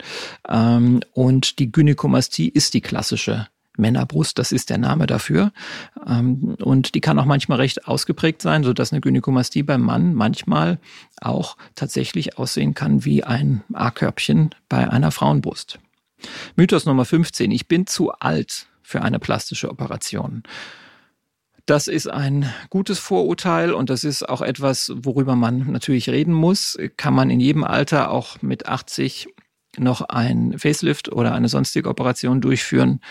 Ähm, 0.48 1.02
und 1.14 1.60
die 1.60 1.72
Gynäkomastie 1.72 2.50
ist 2.50 2.74
die 2.74 2.82
klassische 2.82 3.48
Männerbrust, 3.78 4.38
das 4.38 4.52
ist 4.52 4.70
der 4.70 4.78
Name 4.78 5.08
dafür. 5.08 5.54
Ähm, 6.06 6.58
und 6.62 6.96
die 6.96 7.02
kann 7.02 7.18
auch 7.18 7.26
manchmal 7.26 7.60
recht 7.60 7.88
ausgeprägt 7.88 8.42
sein, 8.42 8.64
so 8.64 8.74
dass 8.74 8.92
eine 8.92 9.00
Gynäkomastie 9.00 9.64
beim 9.64 9.82
Mann 9.82 10.16
manchmal 10.16 10.80
auch 11.22 11.56
tatsächlich 11.76 12.38
aussehen 12.38 12.74
kann 12.74 13.06
wie 13.06 13.24
ein 13.24 13.64
A-Körbchen 13.74 14.50
bei 14.68 14.90
einer 14.90 15.12
Frauenbrust. 15.12 15.80
Mythos 16.56 16.86
Nummer 16.86 17.06
15. 17.06 17.52
Ich 17.52 17.68
bin 17.68 17.88
zu 17.88 18.12
alt 18.12 18.68
für 18.82 19.02
eine 19.02 19.20
plastische 19.20 19.70
Operation. 19.70 20.44
Das 21.66 21.88
ist 21.88 22.08
ein 22.08 22.52
gutes 22.72 22.98
Vorurteil 22.98 23.74
und 23.74 23.92
das 23.92 24.04
ist 24.04 24.28
auch 24.28 24.42
etwas, 24.42 24.92
worüber 24.96 25.36
man 25.36 25.72
natürlich 25.72 26.10
reden 26.10 26.34
muss. 26.34 26.78
Kann 26.98 27.14
man 27.14 27.30
in 27.30 27.40
jedem 27.40 27.64
Alter, 27.64 28.10
auch 28.10 28.42
mit 28.42 28.66
80, 28.66 29.28
noch 29.78 30.02
ein 30.02 30.58
Facelift 30.58 31.12
oder 31.12 31.34
eine 31.34 31.48
sonstige 31.48 31.90
Operation 31.90 32.42
durchführen. 32.42 33.02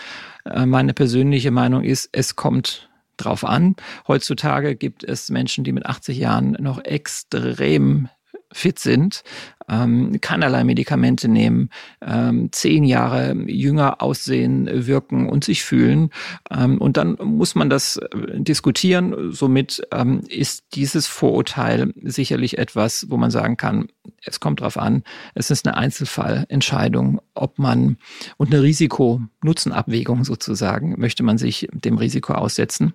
Äh, 0.45 0.65
meine 0.65 0.93
persönliche 0.93 1.51
Meinung 1.51 1.83
ist, 1.83 2.09
es 2.11 2.35
kommt 2.35 2.89
drauf 3.15 3.45
an. 3.45 3.75
Heutzutage 4.07 4.75
gibt 4.75 5.03
es 5.03 5.29
Menschen, 5.29 5.63
die 5.63 5.71
mit 5.71 5.85
80 5.85 6.17
Jahren 6.17 6.57
noch 6.59 6.83
extrem 6.83 8.09
fit 8.51 8.79
sind, 8.79 9.23
ähm, 9.69 10.19
keinerlei 10.21 10.63
Medikamente 10.63 11.27
nehmen, 11.27 11.69
ähm, 12.01 12.51
zehn 12.51 12.83
Jahre 12.83 13.33
jünger 13.47 14.01
aussehen, 14.01 14.67
wirken 14.87 15.29
und 15.29 15.43
sich 15.43 15.63
fühlen. 15.63 16.09
Ähm, 16.49 16.79
und 16.79 16.97
dann 16.97 17.17
muss 17.23 17.55
man 17.55 17.69
das 17.69 17.97
äh, 17.97 18.07
diskutieren. 18.39 19.31
Somit 19.31 19.81
ähm, 19.91 20.21
ist 20.27 20.63
dieses 20.73 21.07
Vorurteil 21.07 21.93
sicherlich 22.01 22.57
etwas, 22.57 23.05
wo 23.09 23.17
man 23.17 23.31
sagen 23.31 23.57
kann, 23.57 23.89
es 24.25 24.39
kommt 24.39 24.61
drauf 24.61 24.77
an. 24.77 25.03
Es 25.35 25.51
ist 25.51 25.67
eine 25.67 25.77
Einzelfallentscheidung, 25.77 27.21
ob 27.35 27.59
man 27.59 27.97
und 28.37 28.51
eine 28.51 28.63
Risiko-Nutzen-Abwägung 28.63 30.23
sozusagen, 30.23 30.99
möchte 30.99 31.23
man 31.23 31.37
sich 31.37 31.67
dem 31.71 31.97
Risiko 31.97 32.33
aussetzen 32.33 32.93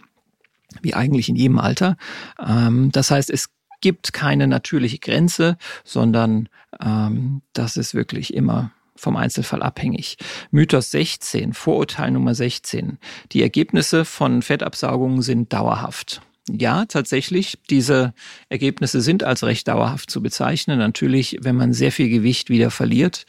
wie 0.83 0.95
eigentlich 0.95 1.29
in 1.29 1.37
jedem 1.37 1.59
Alter. 1.59 1.97
Ähm, 2.45 2.91
das 2.91 3.11
heißt, 3.11 3.31
es 3.31 3.54
gibt 3.85 4.15
keine 4.15 4.47
natürliche 4.47 4.99
Grenze, 4.99 5.59
sondern 5.85 6.49
ähm, 6.81 7.43
das 7.53 7.77
ist 7.77 7.93
wirklich 7.93 8.33
immer 8.33 8.73
vom 8.97 9.15
Einzelfall 9.15 9.63
abhängig. 9.63 10.17
Mythos 10.51 10.91
16, 10.91 11.53
Vorurteil 11.53 12.11
Nummer 12.11 12.35
16. 12.35 12.97
Die 13.33 13.43
Ergebnisse 13.43 14.07
von 14.07 14.41
Fettabsaugungen 14.41 15.21
sind 15.21 15.53
dauerhaft. 15.53 16.23
Ja, 16.49 16.87
tatsächlich, 16.87 17.59
diese 17.69 18.15
Ergebnisse 18.49 19.03
sind 19.03 19.23
als 19.23 19.45
recht 19.45 19.69
dauerhaft 19.69 20.11
zu 20.11 20.23
bezeichnen. 20.23 20.79
Natürlich, 20.79 21.37
wenn 21.43 21.57
man 21.57 21.75
sehr 21.75 21.93
viel 21.93 22.09
Gewicht 22.09 22.49
wieder 22.49 22.71
verliert, 22.71 23.27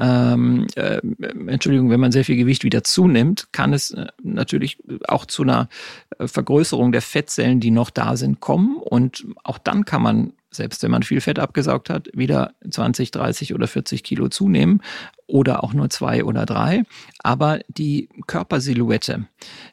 ähm, 0.00 0.66
äh, 0.76 1.00
Entschuldigung, 1.48 1.90
wenn 1.90 2.00
man 2.00 2.12
sehr 2.12 2.24
viel 2.24 2.36
Gewicht 2.36 2.62
wieder 2.62 2.84
zunimmt, 2.84 3.48
kann 3.52 3.72
es 3.72 3.90
äh, 3.90 4.06
natürlich 4.22 4.78
auch 5.08 5.26
zu 5.26 5.42
einer 5.42 5.68
äh, 6.18 6.28
Vergrößerung 6.28 6.92
der 6.92 7.02
Fettzellen, 7.02 7.58
die 7.58 7.72
noch 7.72 7.90
da 7.90 8.16
sind, 8.16 8.38
kommen. 8.38 8.76
Und 8.76 9.26
auch 9.42 9.58
dann 9.58 9.84
kann 9.84 10.02
man, 10.02 10.34
selbst 10.52 10.84
wenn 10.84 10.92
man 10.92 11.02
viel 11.02 11.20
Fett 11.20 11.40
abgesaugt 11.40 11.90
hat, 11.90 12.08
wieder 12.14 12.54
20, 12.68 13.10
30 13.10 13.54
oder 13.54 13.66
40 13.66 14.04
Kilo 14.04 14.28
zunehmen 14.28 14.82
oder 15.26 15.64
auch 15.64 15.72
nur 15.72 15.90
zwei 15.90 16.24
oder 16.24 16.46
drei. 16.46 16.84
Aber 17.24 17.58
die 17.66 18.08
Körpersilhouette, 18.28 19.26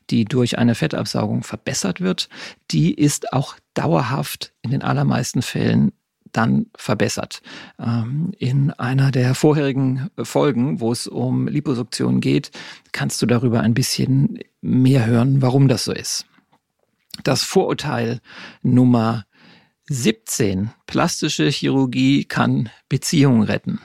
die 0.09 0.25
durch 0.25 0.57
eine 0.57 0.73
Fettabsaugung 0.73 1.43
verbessert 1.43 2.01
wird, 2.01 2.29
die 2.71 2.95
ist 2.95 3.31
auch 3.31 3.55
dauerhaft 3.75 4.53
in 4.63 4.71
den 4.71 4.81
allermeisten 4.81 5.43
Fällen 5.43 5.91
dann 6.35 6.67
verbessert. 6.75 7.41
Ähm, 7.79 8.31
in 8.37 8.71
einer 8.71 9.11
der 9.11 9.35
vorherigen 9.35 10.09
Folgen, 10.21 10.79
wo 10.79 10.91
es 10.91 11.07
um 11.07 11.47
Liposuktion 11.47 12.21
geht, 12.21 12.51
kannst 12.91 13.21
du 13.21 13.25
darüber 13.25 13.61
ein 13.61 13.73
bisschen 13.73 14.39
mehr 14.61 15.05
hören, 15.05 15.41
warum 15.41 15.67
das 15.67 15.85
so 15.85 15.93
ist. 15.93 16.25
Das 17.23 17.43
Vorurteil 17.43 18.19
Nummer 18.61 19.25
17. 19.87 20.71
Plastische 20.87 21.49
Chirurgie 21.49 22.25
kann 22.25 22.69
Beziehungen 22.89 23.43
retten. 23.43 23.79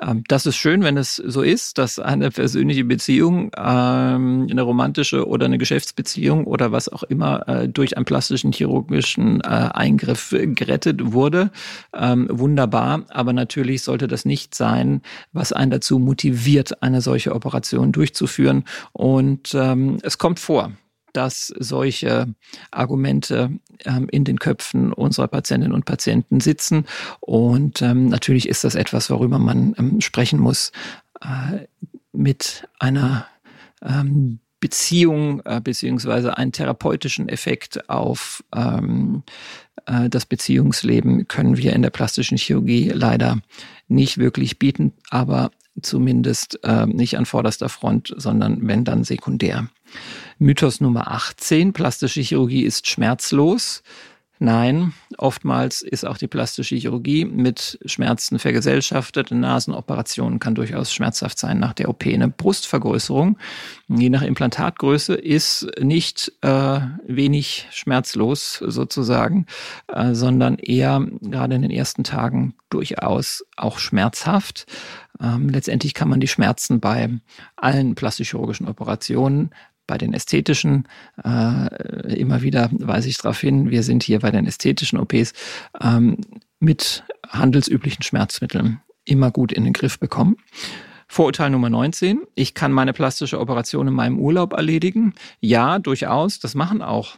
Ähm, 0.00 0.24
das 0.28 0.46
ist 0.46 0.56
schön, 0.56 0.82
wenn 0.82 0.96
es 0.96 1.16
so 1.16 1.42
ist, 1.42 1.78
dass 1.78 1.98
eine 1.98 2.30
persönliche 2.30 2.84
Beziehung, 2.84 3.50
ähm, 3.56 4.46
eine 4.50 4.62
romantische 4.62 5.26
oder 5.26 5.46
eine 5.46 5.58
Geschäftsbeziehung 5.58 6.44
oder 6.44 6.72
was 6.72 6.88
auch 6.88 7.02
immer 7.04 7.48
äh, 7.48 7.68
durch 7.68 7.96
einen 7.96 8.04
plastischen 8.04 8.52
chirurgischen 8.52 9.40
äh, 9.40 9.46
Eingriff 9.46 10.34
gerettet 10.38 11.12
wurde. 11.12 11.50
Ähm, 11.94 12.28
wunderbar, 12.30 13.04
aber 13.08 13.32
natürlich 13.32 13.82
sollte 13.82 14.08
das 14.08 14.24
nicht 14.24 14.54
sein, 14.54 15.02
was 15.32 15.52
einen 15.52 15.70
dazu 15.70 15.98
motiviert, 15.98 16.82
eine 16.82 17.00
solche 17.00 17.34
Operation 17.34 17.92
durchzuführen. 17.92 18.64
Und 18.92 19.54
es 19.54 20.18
kommt 20.18 20.38
vor, 20.38 20.72
dass 21.12 21.52
solche 21.58 22.34
Argumente 22.70 23.50
ähm, 23.84 24.08
in 24.10 24.24
den 24.24 24.38
Köpfen 24.38 24.92
unserer 24.92 25.28
Patientinnen 25.28 25.74
und 25.74 25.84
Patienten 25.84 26.40
sitzen. 26.40 26.86
Und 27.20 27.82
ähm, 27.82 28.08
natürlich 28.08 28.48
ist 28.48 28.64
das 28.64 28.74
etwas, 28.74 29.10
worüber 29.10 29.38
man 29.38 29.74
ähm, 29.78 30.00
sprechen 30.00 30.40
muss 30.40 30.72
äh, 31.20 31.66
mit 32.12 32.68
einer 32.78 33.26
ähm, 33.82 34.40
Beziehung 34.60 35.40
äh, 35.46 35.60
beziehungsweise 35.62 36.36
einen 36.36 36.52
therapeutischen 36.52 37.28
Effekt 37.28 37.88
auf 37.88 38.44
ähm, 38.54 39.22
äh, 39.86 40.08
das 40.08 40.26
Beziehungsleben 40.26 41.28
können 41.28 41.56
wir 41.56 41.72
in 41.72 41.82
der 41.82 41.90
plastischen 41.90 42.36
Chirurgie 42.36 42.90
leider 42.90 43.40
nicht 43.88 44.18
wirklich 44.18 44.58
bieten, 44.58 44.92
aber 45.08 45.50
zumindest 45.82 46.60
äh, 46.62 46.86
nicht 46.86 47.16
an 47.16 47.26
vorderster 47.26 47.68
Front, 47.68 48.14
sondern 48.16 48.66
wenn 48.66 48.84
dann 48.84 49.04
sekundär. 49.04 49.68
Mythos 50.38 50.80
Nummer 50.80 51.10
18, 51.10 51.72
plastische 51.72 52.20
Chirurgie 52.20 52.62
ist 52.62 52.86
schmerzlos. 52.86 53.82
Nein, 54.42 54.94
oftmals 55.18 55.82
ist 55.82 56.06
auch 56.06 56.16
die 56.16 56.26
plastische 56.26 56.74
Chirurgie 56.74 57.26
mit 57.26 57.78
Schmerzen 57.84 58.38
vergesellschaftet. 58.38 59.30
Eine 59.30 59.42
Nasenoperation 59.42 60.38
kann 60.38 60.54
durchaus 60.54 60.94
schmerzhaft 60.94 61.38
sein 61.38 61.58
nach 61.58 61.74
der 61.74 61.90
OP. 61.90 62.06
Eine 62.06 62.28
Brustvergrößerung, 62.28 63.36
je 63.88 64.08
nach 64.08 64.22
Implantatgröße, 64.22 65.14
ist 65.14 65.66
nicht 65.78 66.32
äh, 66.40 66.80
wenig 67.06 67.68
schmerzlos 67.70 68.64
sozusagen, 68.66 69.44
äh, 69.88 70.14
sondern 70.14 70.56
eher 70.56 71.06
gerade 71.20 71.54
in 71.54 71.60
den 71.60 71.70
ersten 71.70 72.02
Tagen 72.02 72.54
durchaus 72.70 73.44
auch 73.58 73.78
schmerzhaft. 73.78 74.64
Ähm, 75.20 75.50
letztendlich 75.50 75.92
kann 75.92 76.08
man 76.08 76.20
die 76.20 76.28
Schmerzen 76.28 76.80
bei 76.80 77.10
allen 77.56 77.94
plastisch-chirurgischen 77.94 78.68
Operationen 78.68 79.50
bei 79.90 79.98
den 79.98 80.14
ästhetischen, 80.14 80.86
äh, 81.24 82.14
immer 82.14 82.42
wieder 82.42 82.70
weise 82.72 83.08
ich 83.08 83.18
darauf 83.18 83.40
hin, 83.40 83.70
wir 83.70 83.82
sind 83.82 84.04
hier 84.04 84.20
bei 84.20 84.30
den 84.30 84.46
ästhetischen 84.46 85.00
OPs 85.00 85.32
ähm, 85.82 86.18
mit 86.60 87.02
handelsüblichen 87.28 88.04
Schmerzmitteln 88.04 88.80
immer 89.04 89.32
gut 89.32 89.50
in 89.50 89.64
den 89.64 89.72
Griff 89.72 89.98
bekommen. 89.98 90.36
Vorurteil 91.08 91.50
Nummer 91.50 91.70
19. 91.70 92.20
Ich 92.36 92.54
kann 92.54 92.70
meine 92.70 92.92
plastische 92.92 93.40
Operation 93.40 93.88
in 93.88 93.94
meinem 93.94 94.20
Urlaub 94.20 94.52
erledigen. 94.52 95.14
Ja, 95.40 95.80
durchaus. 95.80 96.38
Das 96.38 96.54
machen 96.54 96.82
auch 96.82 97.16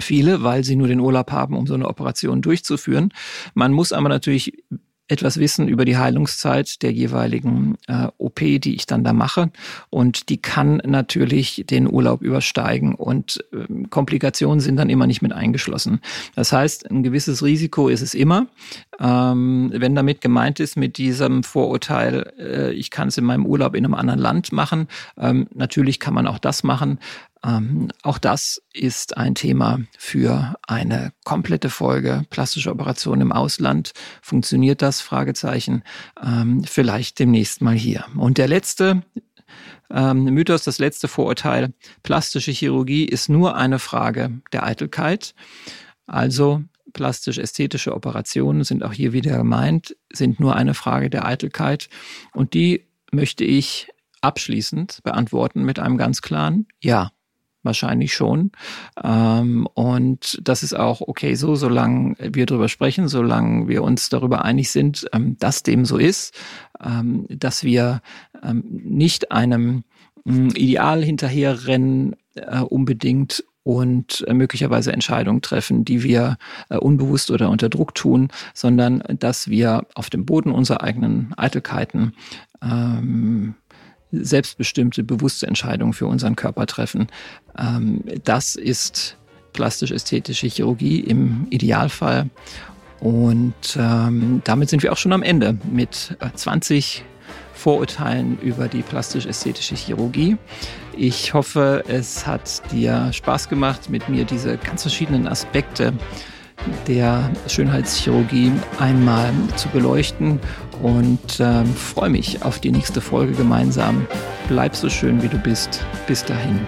viele, 0.00 0.42
weil 0.42 0.64
sie 0.64 0.74
nur 0.74 0.88
den 0.88 0.98
Urlaub 0.98 1.30
haben, 1.30 1.56
um 1.56 1.68
so 1.68 1.74
eine 1.74 1.86
Operation 1.86 2.42
durchzuführen. 2.42 3.12
Man 3.54 3.72
muss 3.72 3.92
aber 3.92 4.08
natürlich 4.08 4.64
etwas 5.08 5.38
wissen 5.38 5.68
über 5.68 5.84
die 5.84 5.98
Heilungszeit 5.98 6.82
der 6.82 6.92
jeweiligen 6.92 7.76
äh, 7.88 8.08
OP, 8.16 8.40
die 8.40 8.74
ich 8.74 8.86
dann 8.86 9.04
da 9.04 9.12
mache. 9.12 9.50
Und 9.90 10.28
die 10.30 10.38
kann 10.38 10.80
natürlich 10.84 11.64
den 11.68 11.92
Urlaub 11.92 12.22
übersteigen 12.22 12.94
und 12.94 13.44
äh, 13.52 13.86
Komplikationen 13.90 14.60
sind 14.60 14.76
dann 14.76 14.88
immer 14.88 15.06
nicht 15.06 15.20
mit 15.20 15.32
eingeschlossen. 15.32 16.00
Das 16.34 16.52
heißt, 16.52 16.90
ein 16.90 17.02
gewisses 17.02 17.42
Risiko 17.42 17.88
ist 17.88 18.00
es 18.00 18.14
immer. 18.14 18.46
Ähm, 18.98 19.72
wenn 19.74 19.94
damit 19.94 20.20
gemeint 20.20 20.58
ist, 20.60 20.76
mit 20.76 20.96
diesem 20.96 21.42
Vorurteil, 21.42 22.32
äh, 22.38 22.72
ich 22.72 22.90
kann 22.90 23.08
es 23.08 23.18
in 23.18 23.24
meinem 23.24 23.44
Urlaub 23.44 23.74
in 23.74 23.84
einem 23.84 23.94
anderen 23.94 24.20
Land 24.20 24.52
machen, 24.52 24.88
ähm, 25.18 25.48
natürlich 25.54 26.00
kann 26.00 26.14
man 26.14 26.26
auch 26.26 26.38
das 26.38 26.62
machen. 26.62 26.98
Ähm, 27.44 27.90
auch 28.02 28.18
das 28.18 28.62
ist 28.72 29.16
ein 29.16 29.34
Thema 29.34 29.80
für 29.98 30.54
eine 30.66 31.12
komplette 31.24 31.70
Folge 31.70 32.24
plastische 32.30 32.70
Operation 32.70 33.20
im 33.20 33.32
Ausland. 33.32 33.92
Funktioniert 34.22 34.82
das? 34.82 35.00
Fragezeichen. 35.00 35.82
Ähm, 36.24 36.64
vielleicht 36.64 37.18
demnächst 37.18 37.60
mal 37.60 37.74
hier. 37.74 38.04
Und 38.16 38.38
der 38.38 38.48
letzte 38.48 39.02
ähm, 39.90 40.24
Mythos, 40.24 40.64
das 40.64 40.78
letzte 40.78 41.08
Vorurteil, 41.08 41.72
plastische 42.02 42.50
Chirurgie 42.50 43.04
ist 43.04 43.28
nur 43.28 43.56
eine 43.56 43.78
Frage 43.78 44.40
der 44.52 44.64
Eitelkeit. 44.64 45.34
Also 46.06 46.62
plastisch-ästhetische 46.92 47.94
Operationen 47.94 48.64
sind 48.64 48.82
auch 48.82 48.92
hier 48.92 49.12
wieder 49.12 49.36
gemeint, 49.36 49.96
sind 50.12 50.40
nur 50.40 50.56
eine 50.56 50.74
Frage 50.74 51.10
der 51.10 51.26
Eitelkeit. 51.26 51.88
Und 52.32 52.54
die 52.54 52.86
möchte 53.10 53.44
ich 53.44 53.88
abschließend 54.22 55.00
beantworten 55.02 55.64
mit 55.64 55.78
einem 55.78 55.98
ganz 55.98 56.22
klaren 56.22 56.66
Ja. 56.80 57.12
Wahrscheinlich 57.64 58.12
schon. 58.12 58.52
Ähm, 59.02 59.66
und 59.72 60.38
das 60.42 60.62
ist 60.62 60.74
auch 60.74 61.00
okay 61.00 61.34
so, 61.34 61.56
solange 61.56 62.14
wir 62.18 62.44
darüber 62.44 62.68
sprechen, 62.68 63.08
solange 63.08 63.68
wir 63.68 63.82
uns 63.82 64.10
darüber 64.10 64.44
einig 64.44 64.70
sind, 64.70 65.06
ähm, 65.14 65.36
dass 65.38 65.62
dem 65.62 65.86
so 65.86 65.96
ist, 65.96 66.34
ähm, 66.84 67.26
dass 67.30 67.64
wir 67.64 68.02
ähm, 68.42 68.62
nicht 68.68 69.32
einem 69.32 69.84
mm, 70.24 70.48
Ideal 70.50 71.02
hinterherrennen 71.02 72.16
äh, 72.34 72.60
unbedingt 72.60 73.44
und 73.62 74.22
äh, 74.28 74.34
möglicherweise 74.34 74.92
Entscheidungen 74.92 75.40
treffen, 75.40 75.86
die 75.86 76.02
wir 76.02 76.36
äh, 76.68 76.76
unbewusst 76.76 77.30
oder 77.30 77.48
unter 77.48 77.70
Druck 77.70 77.94
tun, 77.94 78.28
sondern 78.52 79.02
dass 79.18 79.48
wir 79.48 79.86
auf 79.94 80.10
dem 80.10 80.26
Boden 80.26 80.52
unserer 80.52 80.82
eigenen 80.82 81.32
Eitelkeiten 81.38 82.12
ähm, 82.62 83.54
selbstbestimmte, 84.22 85.02
bewusste 85.02 85.46
Entscheidungen 85.46 85.92
für 85.92 86.06
unseren 86.06 86.36
Körper 86.36 86.66
treffen. 86.66 87.08
Ähm, 87.58 88.02
das 88.24 88.56
ist 88.56 89.16
plastisch-ästhetische 89.52 90.46
Chirurgie 90.48 91.00
im 91.00 91.46
Idealfall. 91.50 92.28
Und 93.00 93.76
ähm, 93.76 94.40
damit 94.44 94.70
sind 94.70 94.82
wir 94.82 94.92
auch 94.92 94.96
schon 94.96 95.12
am 95.12 95.22
Ende 95.22 95.56
mit 95.70 96.16
20 96.34 97.00
äh, 97.00 97.14
Vorurteilen 97.54 98.38
über 98.40 98.68
die 98.68 98.82
plastisch-ästhetische 98.82 99.74
Chirurgie. 99.74 100.36
Ich 100.96 101.34
hoffe, 101.34 101.84
es 101.88 102.26
hat 102.26 102.62
dir 102.72 103.12
Spaß 103.12 103.48
gemacht, 103.48 103.88
mit 103.88 104.08
mir 104.08 104.24
diese 104.24 104.58
ganz 104.58 104.82
verschiedenen 104.82 105.26
Aspekte 105.28 105.92
der 106.86 107.30
Schönheitschirurgie 107.48 108.52
einmal 108.78 109.32
zu 109.56 109.68
beleuchten 109.68 110.40
und 110.82 111.40
äh, 111.40 111.64
freue 111.64 112.10
mich 112.10 112.42
auf 112.42 112.58
die 112.58 112.70
nächste 112.70 113.00
Folge 113.00 113.32
gemeinsam. 113.32 114.06
Bleib 114.48 114.76
so 114.76 114.88
schön, 114.88 115.22
wie 115.22 115.28
du 115.28 115.38
bist. 115.38 115.84
Bis 116.06 116.24
dahin. 116.24 116.60